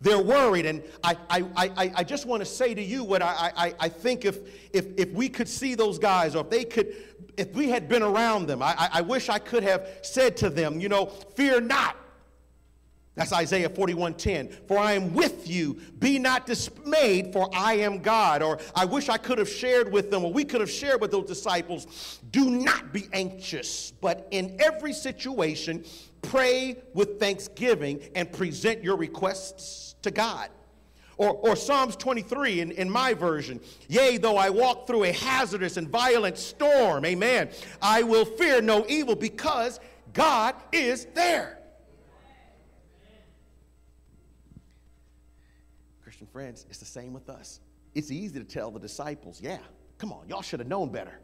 [0.00, 0.66] They're worried.
[0.66, 3.88] And I, I, I, I just want to say to you what I, I, I
[3.88, 4.38] think if,
[4.72, 6.94] if, if we could see those guys or if they could,
[7.36, 10.80] if we had been around them, I, I wish I could have said to them,
[10.80, 11.96] you know, fear not.
[13.14, 14.66] That's Isaiah 41:10.
[14.66, 15.74] For I am with you.
[15.98, 18.42] Be not dismayed, for I am God.
[18.42, 21.10] Or I wish I could have shared with them, or we could have shared with
[21.10, 22.20] those disciples.
[22.30, 25.84] Do not be anxious, but in every situation,
[26.22, 30.48] pray with thanksgiving and present your requests to God.
[31.18, 33.60] Or, or Psalms 23 in, in my version.
[33.88, 38.86] Yea, though I walk through a hazardous and violent storm, amen, I will fear no
[38.88, 39.78] evil because
[40.12, 41.58] God is there.
[46.02, 47.60] Christian friends, it's the same with us.
[47.94, 49.58] It's easy to tell the disciples, yeah,
[49.98, 51.20] come on, y'all should have known better.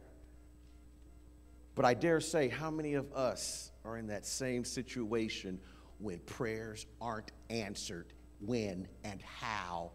[1.75, 5.59] But I dare say, how many of us are in that same situation
[5.97, 9.91] when prayers aren't answered when and how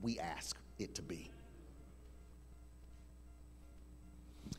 [0.00, 1.30] we ask it to be.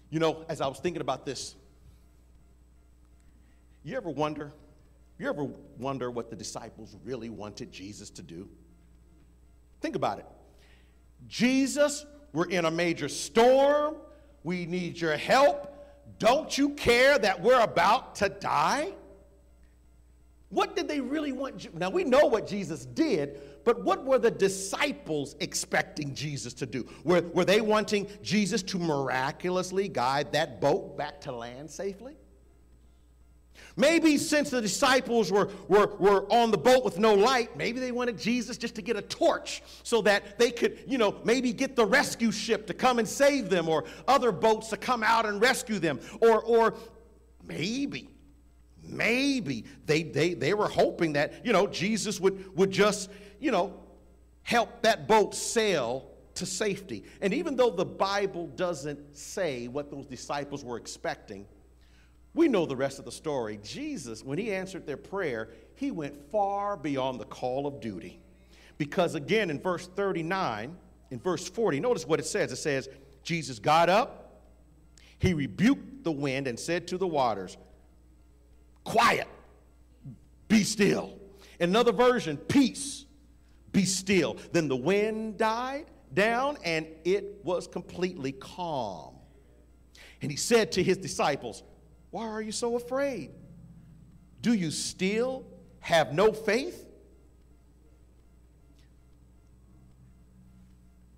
[0.10, 1.56] You know, as I was thinking about this,
[3.84, 4.54] you ever wonder,
[5.20, 5.44] you ever
[5.78, 8.48] wonder what the disciples really wanted Jesus to do?
[9.82, 10.26] Think about it.
[11.28, 13.96] Jesus, we're in a major storm.
[14.44, 15.75] We need your help.
[16.18, 18.94] Don't you care that we're about to die?
[20.50, 21.74] What did they really want?
[21.76, 26.88] Now, we know what Jesus did, but what were the disciples expecting Jesus to do?
[27.04, 32.16] Were, were they wanting Jesus to miraculously guide that boat back to land safely?
[33.78, 37.92] Maybe since the disciples were, were, were on the boat with no light, maybe they
[37.92, 41.76] wanted Jesus just to get a torch so that they could, you know, maybe get
[41.76, 45.42] the rescue ship to come and save them or other boats to come out and
[45.42, 46.00] rescue them.
[46.22, 46.76] Or, or
[47.44, 48.10] maybe,
[48.82, 53.74] maybe they, they, they were hoping that, you know, Jesus would, would just, you know,
[54.44, 57.04] help that boat sail to safety.
[57.20, 61.46] And even though the Bible doesn't say what those disciples were expecting,
[62.36, 63.60] we know the rest of the story.
[63.64, 68.20] Jesus, when he answered their prayer, he went far beyond the call of duty.
[68.78, 70.76] Because again, in verse 39,
[71.12, 72.52] in verse 40, notice what it says.
[72.52, 72.90] It says,
[73.24, 74.42] Jesus got up,
[75.18, 77.58] he rebuked the wind and said to the waters,
[78.84, 79.28] Quiet,
[80.50, 81.18] be still.
[81.60, 83.06] In another version, peace,
[83.72, 84.38] be still.
[84.52, 89.16] Then the wind died down and it was completely calm.
[90.22, 91.64] And he said to his disciples,
[92.16, 93.30] why are you so afraid?
[94.40, 95.46] Do you still
[95.82, 96.88] have no faith?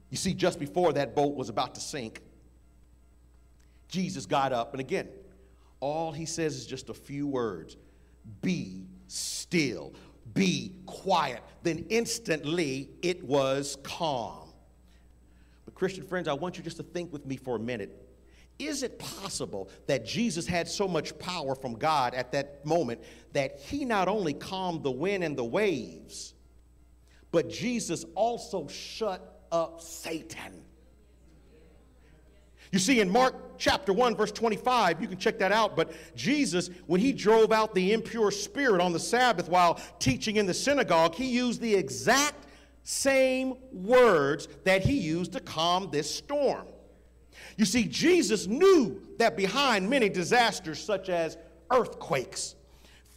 [0.10, 2.24] You see, just before that boat was about to sink,
[3.88, 5.08] Jesus got up, and again,
[5.82, 7.78] all he says is just a few words
[8.42, 9.94] Be still.
[10.34, 11.44] be quiet.
[11.62, 14.50] Then instantly it was calm.
[15.64, 18.07] But, Christian friends, I want you just to think with me for a minute.
[18.60, 23.02] Is it possible that Jesus had so much power from God at that moment
[23.34, 26.34] that he not only calmed the wind and the waves,
[27.32, 30.64] but Jesus also shut up Satan?
[32.72, 35.76] You see, in Mark chapter 1, verse 25, you can check that out.
[35.76, 40.46] But Jesus, when he drove out the impure spirit on the Sabbath while teaching in
[40.46, 42.48] the synagogue, he used the exact
[42.84, 46.66] same words that he used to calm this storm.
[47.58, 51.38] You see, Jesus knew that behind many disasters, such as
[51.72, 52.56] earthquakes,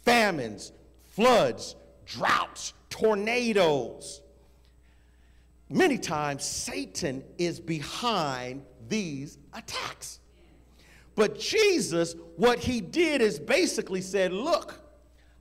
[0.03, 0.73] famines,
[1.11, 1.75] floods,
[2.05, 4.21] droughts, tornadoes,
[5.69, 10.19] many times Satan is behind these attacks.
[11.15, 14.79] But Jesus, what he did is basically said, Look,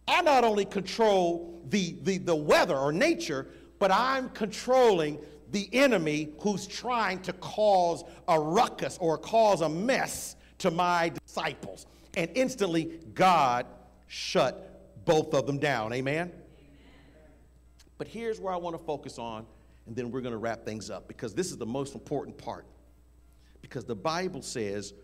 [0.06, 3.46] I not only control the, the, the weather or nature,
[3.78, 5.18] but I'm controlling
[5.50, 11.86] the enemy who's trying to cause a ruckus or cause a mess to my disciples.
[12.14, 13.66] And instantly, God
[14.06, 15.92] shut both of them down.
[15.92, 16.28] Amen?
[16.28, 16.32] Amen?
[17.98, 19.46] But here's where I want to focus on,
[19.86, 22.64] and then we're going to wrap things up because this is the most important part.
[23.62, 24.94] Because the Bible says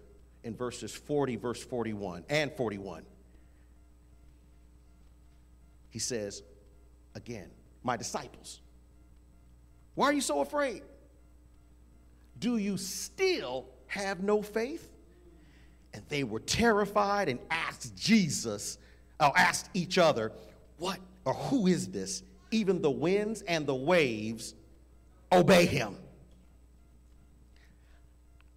[0.45, 3.05] in verses 40, verse 41 and 41,
[5.91, 6.43] he says,
[7.15, 7.49] again,
[7.83, 8.61] my disciples,
[9.97, 10.83] why are you so afraid?
[12.39, 14.89] Do you still have no faith?
[15.95, 18.79] And they were terrified and asked Jesus,
[19.19, 20.33] or asked each other,
[20.77, 22.23] What or who is this?
[22.51, 24.55] Even the winds and the waves
[25.33, 25.97] obey him.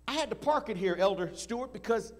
[0.08, 2.12] I had to park it here, Elder Stewart, because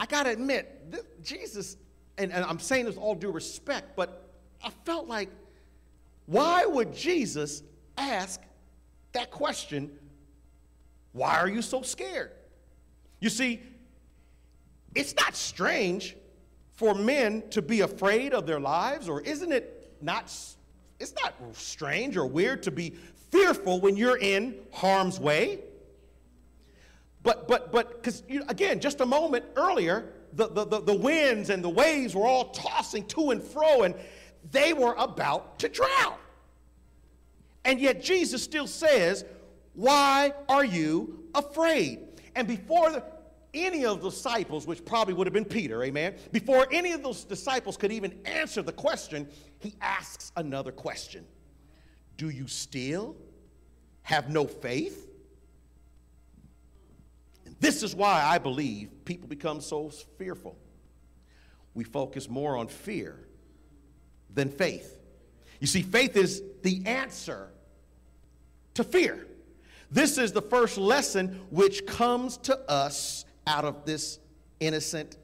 [0.00, 1.76] I got to admit, this, Jesus,
[2.16, 4.30] and, and I'm saying this all due respect, but
[4.64, 5.28] I felt like,
[6.28, 7.62] why would Jesus
[7.96, 8.42] ask
[9.12, 9.90] that question?
[11.12, 12.32] Why are you so scared?
[13.18, 13.62] You see,
[14.94, 16.16] it's not strange
[16.74, 20.24] for men to be afraid of their lives, or isn't it not?
[21.00, 22.90] It's not strange or weird to be
[23.30, 25.60] fearful when you're in harm's way.
[27.22, 30.94] But, but, but, because, you know, again, just a moment earlier, the, the, the, the
[30.94, 33.94] winds and the waves were all tossing to and fro, and
[34.50, 36.14] they were about to drown.
[37.64, 39.24] And yet Jesus still says,
[39.74, 42.00] Why are you afraid?
[42.34, 43.04] And before the,
[43.52, 47.24] any of the disciples, which probably would have been Peter, amen, before any of those
[47.24, 51.26] disciples could even answer the question, he asks another question
[52.16, 53.16] Do you still
[54.02, 55.06] have no faith?
[57.44, 60.56] And this is why I believe people become so fearful.
[61.74, 63.27] We focus more on fear
[64.38, 64.96] than faith.
[65.60, 67.48] You see, faith is the answer
[68.74, 69.26] to fear.
[69.90, 74.20] This is the first lesson which comes to us out of this
[74.60, 75.16] innocent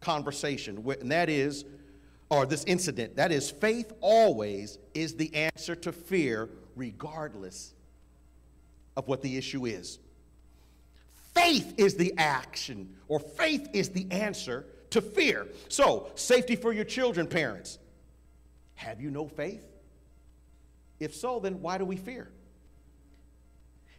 [0.00, 1.64] conversation, and that is,
[2.30, 7.74] or this incident, that is, faith always is the answer to fear, regardless
[8.96, 10.00] of what the issue is.
[11.34, 15.46] Faith is the action, or faith is the answer to fear.
[15.68, 17.78] So, safety for your children, parents.
[18.78, 19.64] Have you no faith?
[21.00, 22.30] If so, then why do we fear?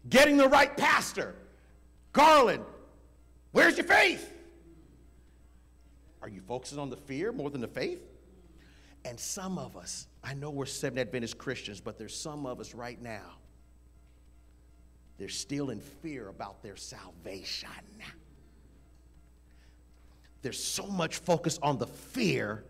[0.09, 1.35] Getting the right pastor.
[2.13, 2.63] Garland,
[3.51, 4.33] where's your faith?
[6.21, 8.01] Are you focusing on the fear more than the faith?
[9.03, 12.73] And some of us, I know we're Seventh Adventist Christians, but there's some of us
[12.73, 13.35] right now
[15.17, 17.69] they're still in fear about their salvation.
[20.41, 22.63] There's so much focus on the fear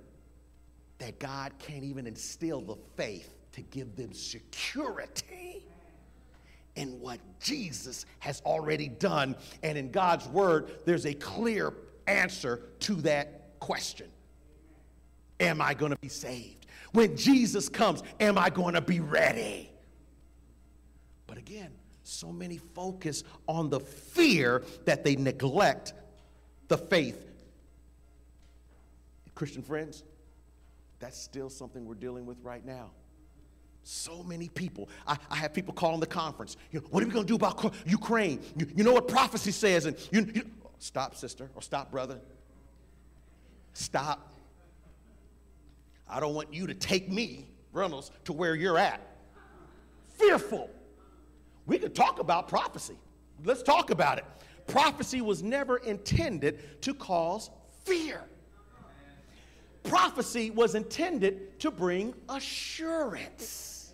[0.99, 5.65] that God can't even instill the faith to give them security
[6.75, 9.35] in what Jesus has already done.
[9.63, 11.73] And in God's word, there's a clear
[12.07, 14.07] answer to that question
[15.39, 16.67] Am I going to be saved?
[16.91, 19.71] When Jesus comes, am I going to be ready?
[21.27, 21.71] But again,
[22.03, 25.93] so many focus on the fear that they neglect
[26.67, 27.25] the faith.
[29.35, 30.03] Christian friends,
[30.99, 32.91] that's still something we're dealing with right now.
[33.83, 34.89] So many people.
[35.07, 36.57] I, I have people calling the conference.
[36.71, 38.41] You know, what are we going to do about Ukraine?
[38.57, 39.85] You, you, know what prophecy says?
[39.85, 40.43] And you, you,
[40.79, 42.19] stop, sister, or stop, brother.
[43.73, 44.33] Stop.
[46.07, 48.99] I don't want you to take me, Reynolds, to where you're at.
[50.17, 50.69] Fearful.
[51.65, 52.97] We could talk about prophecy.
[53.45, 54.25] Let's talk about it.
[54.67, 57.49] Prophecy was never intended to cause
[57.85, 58.21] fear.
[59.83, 63.93] Prophecy was intended to bring assurance.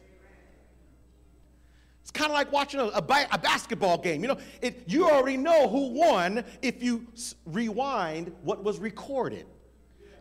[2.02, 4.22] It's kind of like watching a, a, a, basketball game.
[4.22, 7.08] You know, it, you already know who won if you
[7.46, 9.46] rewind what was recorded.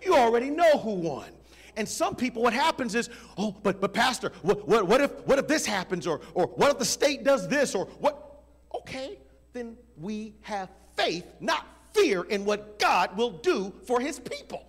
[0.02, 1.28] You already know who won.
[1.76, 5.38] And some people, what happens is, oh, but, but Pastor, what, what, what, if, what
[5.38, 6.06] if this happens?
[6.06, 7.74] Or, or what if the state does this?
[7.74, 8.42] Or what?
[8.74, 9.18] Okay,
[9.52, 14.66] then we have faith, not fear, in what God will do for his people.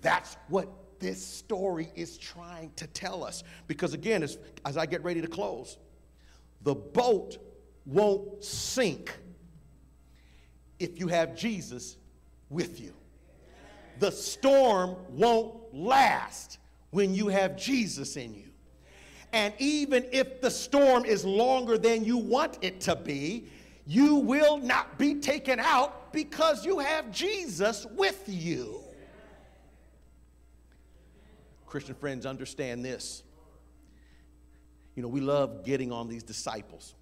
[0.00, 0.68] That's what
[0.98, 3.42] this story is trying to tell us.
[3.66, 5.78] Because again, as, as I get ready to close,
[6.62, 7.38] the boat
[7.84, 9.16] won't sink
[10.78, 11.96] if you have Jesus
[12.48, 12.92] with you.
[13.98, 16.58] The storm won't last
[16.90, 18.50] when you have Jesus in you.
[19.32, 23.48] And even if the storm is longer than you want it to be,
[23.86, 28.85] you will not be taken out because you have Jesus with you.
[31.76, 33.22] Christian friends, understand this.
[34.94, 36.94] You know, we love getting on these disciples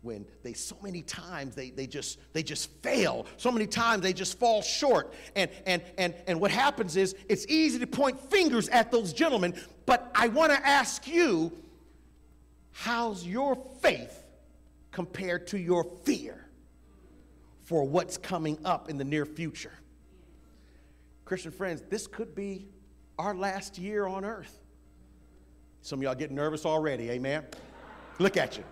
[0.00, 3.26] when they so many times they, they just they just fail.
[3.36, 5.12] So many times they just fall short.
[5.36, 9.60] And and and and what happens is it's easy to point fingers at those gentlemen
[9.84, 11.52] but i want to ask you
[12.72, 14.24] how's your faith
[14.90, 16.46] compared to your fear
[17.64, 19.74] for what's coming up in the near future?
[21.26, 22.68] Christian friends this could be
[23.18, 24.60] our last year on earth.
[25.82, 27.44] Some of y'all getting nervous already amen?
[28.18, 28.64] Look at you.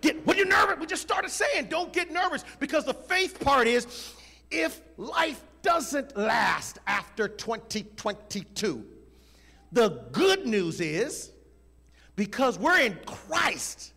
[0.00, 3.66] Get, when you're nervous, we just started saying, don't get nervous because the faith part
[3.66, 4.14] is
[4.50, 8.84] if life doesn't last after 2022,
[9.72, 11.30] the good news is
[12.16, 13.92] because we're in Christ,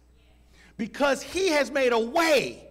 [0.78, 2.68] because He has made a way,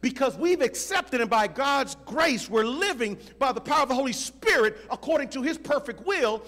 [0.00, 4.12] because we've accepted and by God's grace we're living by the power of the Holy
[4.12, 6.42] Spirit according to His perfect will,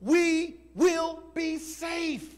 [0.00, 2.36] we will be safe.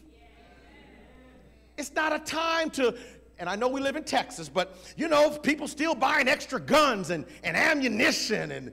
[1.77, 2.95] It's not a time to
[3.39, 7.11] and I know we live in Texas, but you know, people still buying extra guns
[7.11, 8.71] and, and ammunition and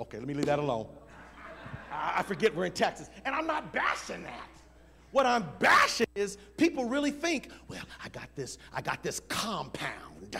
[0.00, 0.86] okay, let me leave that alone.
[1.92, 3.08] I, I forget we're in Texas.
[3.24, 4.48] And I'm not bashing that.
[5.10, 10.36] What I'm bashing is people really think, well, I got this, I got this compound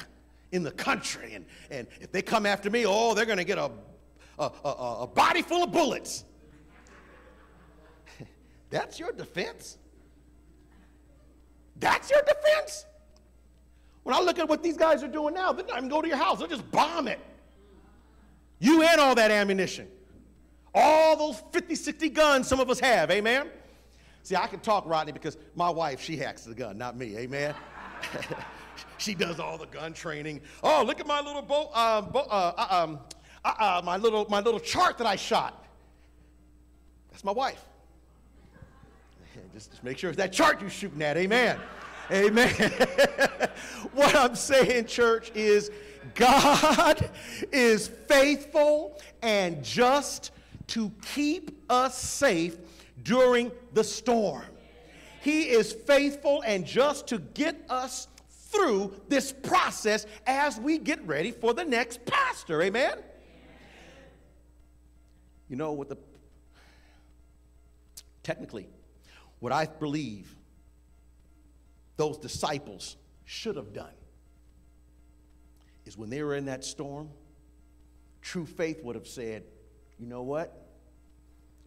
[0.53, 3.71] in the country, and, and if they come after me, oh, they're gonna get a,
[4.39, 6.25] a, a, a body full of bullets.
[8.71, 9.79] That's your defense?
[11.77, 12.87] That's your defense?
[14.03, 16.09] When I look at what these guys are doing now, they're not even go to
[16.09, 17.21] your house, they'll just bomb it.
[18.59, 19.87] You and all that ammunition.
[20.75, 23.49] All those 50, 60 guns some of us have, amen?
[24.23, 27.55] See, I can talk, Rodney, because my wife, she hacks the gun, not me, amen?
[28.99, 30.41] she does all the gun training.
[30.63, 33.01] Oh, look at my little boat, uh, bo- uh, uh, um,
[33.45, 35.65] uh, uh, my little, my little chart that I shot.
[37.11, 37.65] That's my wife.
[39.53, 41.59] Just, just make sure it's that chart you're shooting at, amen?
[42.11, 42.51] Amen.
[43.93, 45.71] what I'm saying, church, is
[46.15, 47.11] God
[47.53, 50.33] is faithful and just
[50.69, 52.57] to keep us safe
[53.03, 54.45] during the storm.
[55.21, 58.09] He is faithful and just to get us
[58.49, 62.63] through this process as we get ready for the next pastor.
[62.63, 62.99] Amen?
[65.49, 65.97] You know what the
[68.23, 68.69] technically
[69.41, 70.35] what I believe
[71.97, 73.93] those disciples should have done
[75.87, 77.09] is when they were in that storm,
[78.21, 79.45] true faith would have said,
[79.99, 80.67] You know what?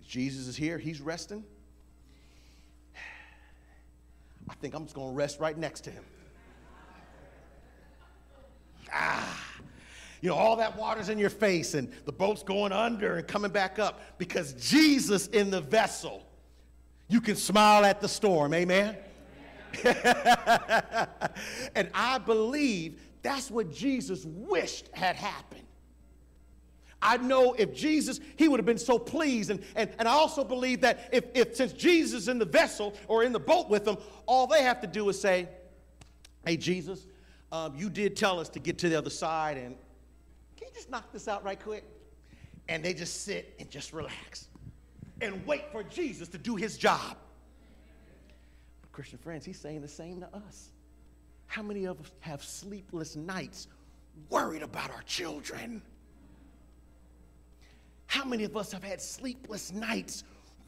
[0.07, 1.43] Jesus is here, he's resting.
[4.49, 6.03] I think I'm just going to rest right next to him.
[8.91, 9.51] Ah,
[10.21, 13.51] you know, all that water's in your face and the boat's going under and coming
[13.51, 16.23] back up because Jesus in the vessel.
[17.07, 18.95] You can smile at the storm, amen?
[19.83, 19.97] and
[21.93, 25.61] I believe that's what Jesus wished had happened.
[27.01, 29.49] I know if Jesus, he would have been so pleased.
[29.49, 32.93] And, and, and I also believe that if, if since Jesus is in the vessel
[33.07, 35.47] or in the boat with them, all they have to do is say,
[36.45, 37.05] Hey, Jesus,
[37.51, 39.75] um, you did tell us to get to the other side, and
[40.57, 41.83] can you just knock this out right quick?
[42.69, 44.47] And they just sit and just relax
[45.21, 47.17] and wait for Jesus to do his job.
[48.81, 50.69] But Christian friends, he's saying the same to us.
[51.47, 53.67] How many of us have sleepless nights
[54.29, 55.81] worried about our children?
[58.07, 60.23] How many of us have had sleepless nights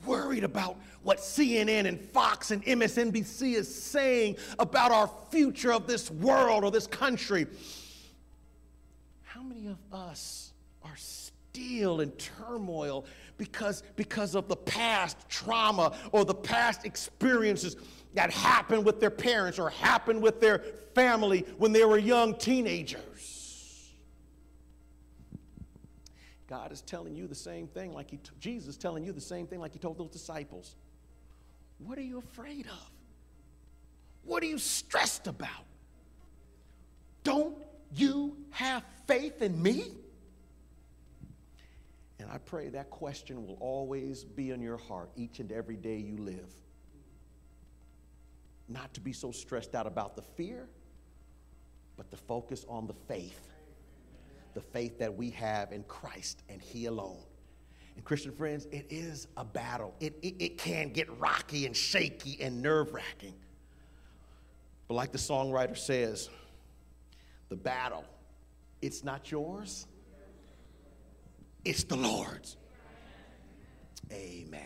[0.06, 6.10] worried about what CNN and Fox and MSNBC is saying about our future of this
[6.10, 7.48] world or this country?
[9.24, 13.06] How many of us are still in turmoil
[13.38, 17.76] because, because of the past trauma or the past experiences
[18.14, 20.60] that happened with their parents or happened with their
[20.94, 23.02] family when they were young teenagers.
[26.54, 29.48] God is telling you the same thing like he t- Jesus telling you the same
[29.48, 30.76] thing like he told those disciples.
[31.80, 32.92] What are you afraid of?
[34.24, 35.66] What are you stressed about?
[37.24, 37.58] Don't
[37.96, 39.94] you have faith in me?
[42.20, 45.98] And I pray that question will always be in your heart each and every day
[45.98, 46.54] you live.
[48.70, 50.68] Not to be so stressed out about the fear,
[51.98, 53.53] but to focus on the faith.
[54.54, 57.20] The faith that we have in Christ and He alone.
[57.96, 59.94] And Christian friends, it is a battle.
[60.00, 63.36] It, it, it can get rocky and shaky and nerve wracking.
[64.88, 66.30] But like the songwriter says,
[67.50, 68.06] the battle,
[68.82, 69.88] it's not yours,
[71.64, 72.58] it's the Lord's.
[74.12, 74.62] Amen.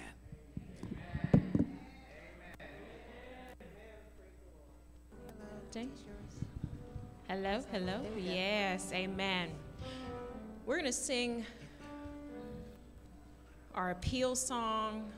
[7.30, 8.02] Hello, hello.
[8.18, 9.50] Yes, amen.
[10.68, 11.46] We're going to sing
[13.74, 15.10] our appeal song.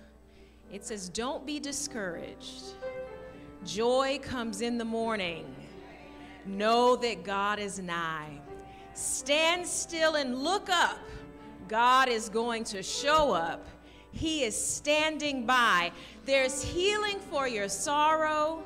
[0.72, 2.66] It says, Don't be discouraged.
[3.66, 5.56] Joy comes in the morning.
[6.46, 8.40] Know that God is nigh.
[8.94, 11.00] Stand still and look up.
[11.68, 13.66] God is going to show up.
[14.12, 15.92] He is standing by.
[16.26, 18.62] There's healing for your sorrow,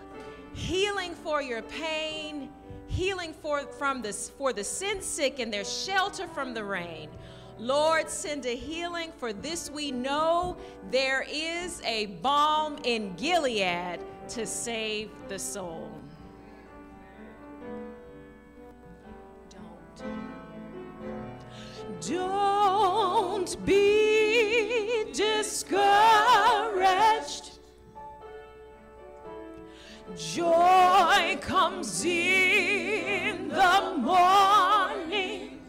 [0.54, 2.50] healing for your pain,
[2.94, 7.10] healing for, from this, for the sin sick, and their shelter from the rain.
[7.58, 10.58] Lord, send a healing, for this we know
[10.92, 15.90] there is a balm in Gilead to save the soul.
[22.08, 27.13] Don't be discouraged.
[30.16, 35.60] Joy comes in the morning.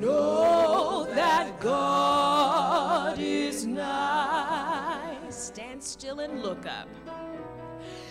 [0.00, 5.16] Know that God is nigh.
[5.28, 6.88] Stand still and look up.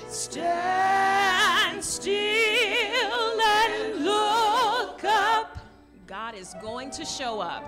[0.08, 5.58] Stand still and look up.
[6.06, 7.64] God is going to show up.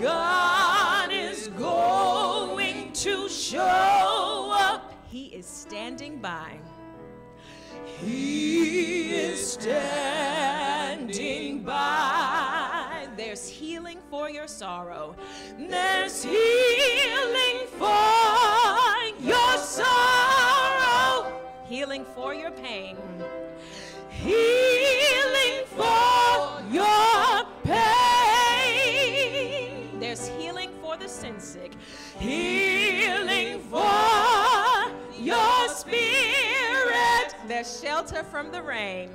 [0.00, 2.63] God is going
[3.04, 4.94] to show up.
[5.10, 6.58] He is standing by.
[8.00, 10.84] He is standing
[11.64, 13.06] by.
[13.14, 15.16] There's healing for your sorrow.
[15.58, 21.30] There's healing for your sorrow.
[21.66, 22.96] Healing for your pain.
[24.08, 24.53] Healing
[37.94, 39.08] shelter from the rain.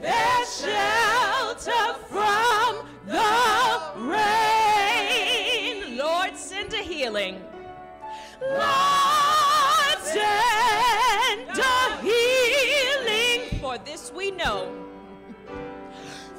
[0.00, 5.98] There's shelter from the rain.
[5.98, 7.38] Lord, send a healing.
[8.40, 13.60] Lord, send a healing.
[13.60, 14.72] For this we know.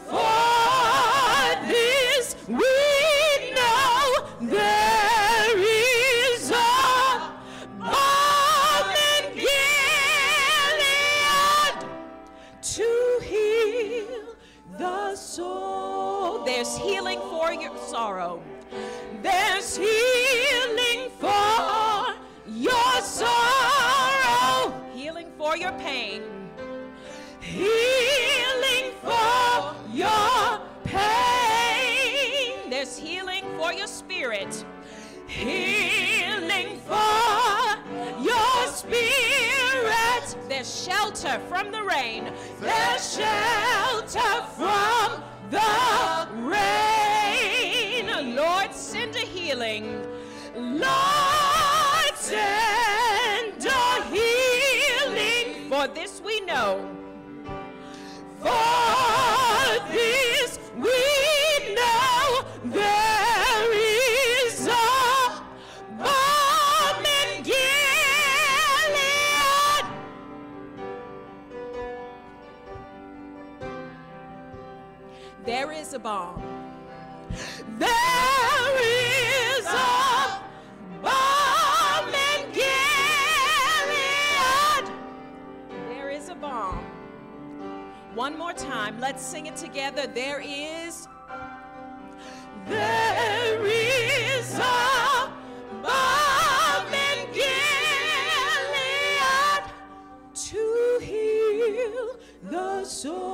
[0.08, 2.89] For this we
[34.20, 34.66] spirit.
[35.28, 37.78] Healing for
[38.22, 40.36] your spirit.
[40.50, 42.30] There's shelter from the rain.
[42.60, 48.36] There's shelter from the rain.
[48.36, 50.06] Lord, send a healing.
[50.54, 55.70] Lord, send a healing.
[55.70, 56.94] For this we know.
[76.00, 76.42] A balm.
[77.78, 80.42] There is a
[81.02, 82.76] balm in Gilead.
[85.90, 86.80] There is a balm.
[88.16, 90.08] One more time, let's sing it together.
[90.08, 91.08] There is
[92.68, 95.32] There is a
[95.84, 98.54] balm in Gilead
[100.48, 103.29] to heal the soul.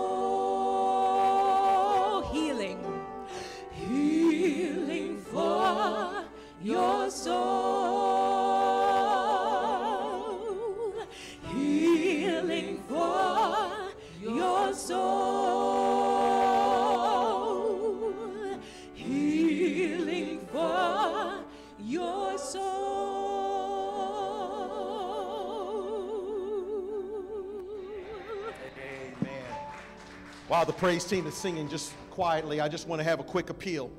[30.65, 33.51] While the praise team is singing just quietly, I just want to have a quick
[33.51, 33.91] appeal.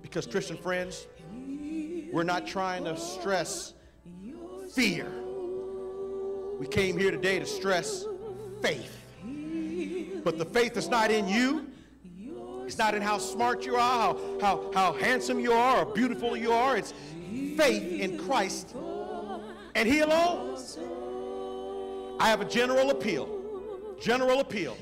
[0.00, 1.08] Because, Christian friends,
[2.12, 3.74] we're not trying to stress
[4.72, 5.10] fear.
[6.60, 8.04] We came here today to stress
[8.62, 8.96] faith.
[10.22, 11.66] But the faith is not in you.
[12.64, 16.36] It's not in how smart you are, how, how, how handsome you are, or beautiful
[16.36, 16.76] you are.
[16.76, 16.94] It's
[17.56, 18.72] faith in Christ
[19.74, 20.62] and He alone.
[22.20, 23.96] I have a general appeal.
[24.00, 24.76] General appeal.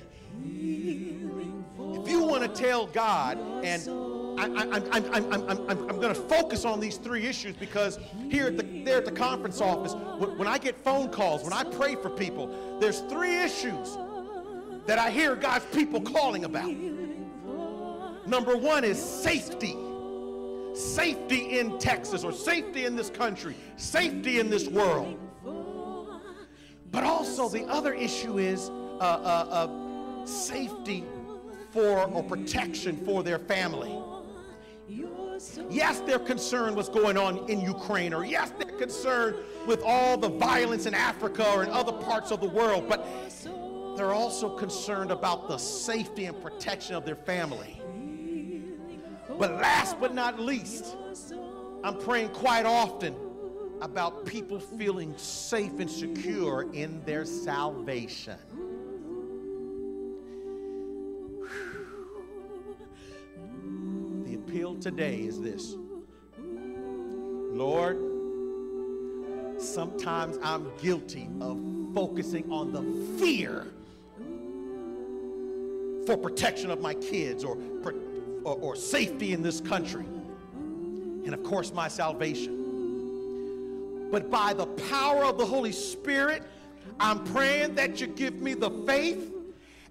[2.42, 3.88] Want to tell God, and
[4.36, 8.00] I, I, I'm, I'm, I'm, I'm, I'm, going to focus on these three issues because
[8.30, 11.52] here at the, there at the conference office, when, when I get phone calls, when
[11.52, 13.96] I pray for people, there's three issues
[14.86, 16.68] that I hear God's people calling about.
[18.26, 19.76] Number one is safety.
[20.74, 25.16] Safety in Texas or safety in this country, safety in this world.
[26.90, 31.04] But also, the other issue is uh, uh, uh, safety
[31.72, 33.98] for or protection for their family.
[35.68, 40.28] Yes, they're concerned what's going on in Ukraine, or yes, they're concerned with all the
[40.28, 43.06] violence in Africa or in other parts of the world, but
[43.96, 47.80] they're also concerned about the safety and protection of their family.
[49.38, 50.96] But last but not least,
[51.82, 53.16] I'm praying quite often
[53.80, 58.38] about people feeling safe and secure in their salvation.
[64.52, 65.76] Appeal today is this
[66.38, 67.96] Lord,
[69.58, 71.58] sometimes I'm guilty of
[71.94, 72.82] focusing on the
[73.18, 73.68] fear
[76.06, 77.94] for protection of my kids or, or,
[78.44, 80.04] or safety in this country.
[80.04, 82.58] And of course, my salvation.
[84.10, 86.42] But by the power of the Holy Spirit,
[87.00, 89.32] I'm praying that you give me the faith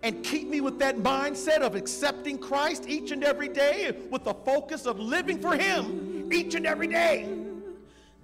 [0.04, 4.34] and keep me with that mindset of accepting Christ each and every day with the
[4.34, 7.28] focus of living for Him each and every day.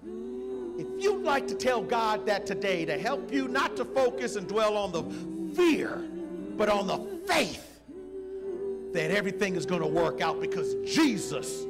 [0.04, 4.48] If you'd like to tell God that today to help you not to focus and
[4.48, 6.04] dwell on the fear,
[6.56, 7.80] but on the faith
[8.92, 11.64] that everything is going to work out because Jesus,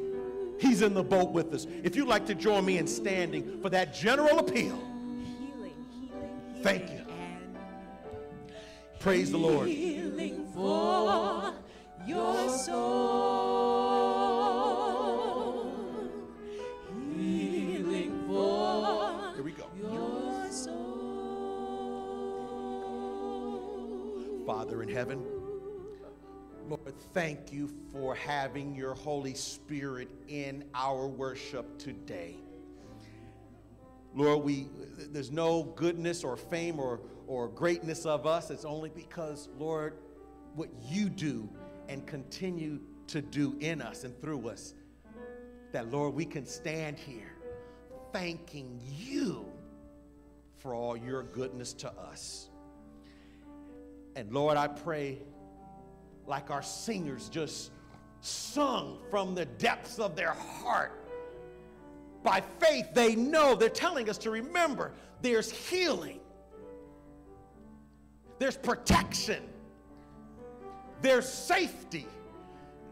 [0.60, 1.66] He's in the boat with us.
[1.84, 6.90] If you'd like to join me in standing for that general appeal, Healing, healing, Thank
[6.90, 6.97] you.
[9.00, 9.68] Praise the Lord.
[9.68, 11.54] Healing for
[12.06, 13.28] your soul.
[17.16, 19.66] Healing for Here we go.
[19.80, 20.84] your soul.
[24.46, 25.24] Father in heaven,
[26.68, 32.36] Lord, thank you for having your Holy Spirit in our worship today.
[34.14, 34.66] Lord, we
[35.12, 38.50] there's no goodness or fame or, or greatness of us.
[38.50, 39.94] It's only because, Lord,
[40.56, 41.48] what you do
[41.88, 44.74] and continue to do in us and through us,
[45.72, 47.36] that Lord, we can stand here
[48.12, 49.46] thanking you
[50.56, 52.48] for all your goodness to us.
[54.16, 55.18] And Lord, I pray,
[56.26, 57.70] like our singers just
[58.20, 60.92] sung from the depths of their heart.
[62.22, 66.20] By faith, they know, they're telling us to remember there's healing,
[68.38, 69.42] there's protection,
[71.02, 72.06] there's safety,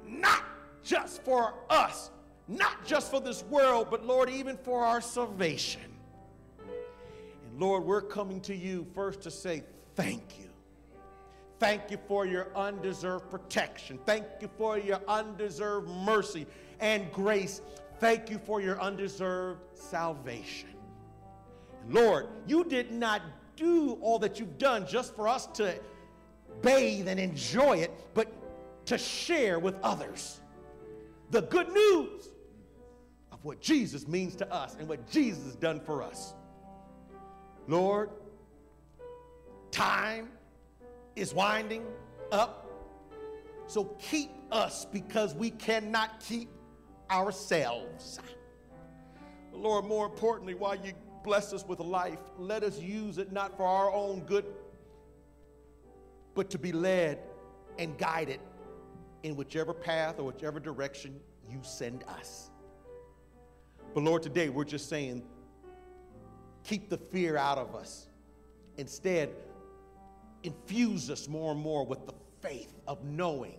[0.07, 0.45] not
[0.83, 2.11] just for us,
[2.49, 5.83] not just for this world, but Lord, even for our salvation.
[6.59, 10.47] And Lord, we're coming to you first to say thank you.
[11.59, 13.99] Thank you for your undeserved protection.
[14.05, 16.47] Thank you for your undeserved mercy
[16.81, 17.63] and grace.
[17.99, 20.69] Thank you for your undeserved salvation.
[21.89, 23.23] Lord, you did not
[23.57, 25.75] do all that you've done just for us to
[26.63, 28.33] bathe and enjoy it, but
[28.87, 30.41] to share with others
[31.31, 32.29] the good news
[33.33, 36.35] of what Jesus means to us and what Jesus has done for us.
[37.67, 38.11] Lord,
[39.71, 40.29] time
[41.17, 41.85] is winding
[42.31, 42.71] up.
[43.67, 46.49] So keep us because we cannot keep
[47.11, 48.21] ourselves.
[49.53, 50.93] Lord, more importantly, while you
[51.27, 54.45] bless us with life, let us use it not for our own good,
[56.35, 57.19] but to be led
[57.81, 58.39] and guided
[59.25, 61.19] in whichever path or whichever direction
[61.51, 62.51] you send us.
[63.93, 65.25] But Lord, today we're just saying,
[66.63, 68.07] keep the fear out of us.
[68.77, 69.31] Instead,
[70.45, 73.59] infuse us more and more with the faith of knowing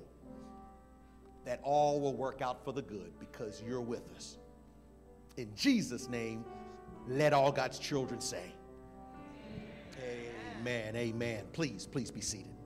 [1.43, 4.37] that all will work out for the good because you're with us.
[5.35, 6.45] In Jesus' name,
[7.07, 8.53] let all God's children say,
[10.59, 10.95] Amen.
[10.95, 11.45] Amen.
[11.53, 12.56] Please, please be seated.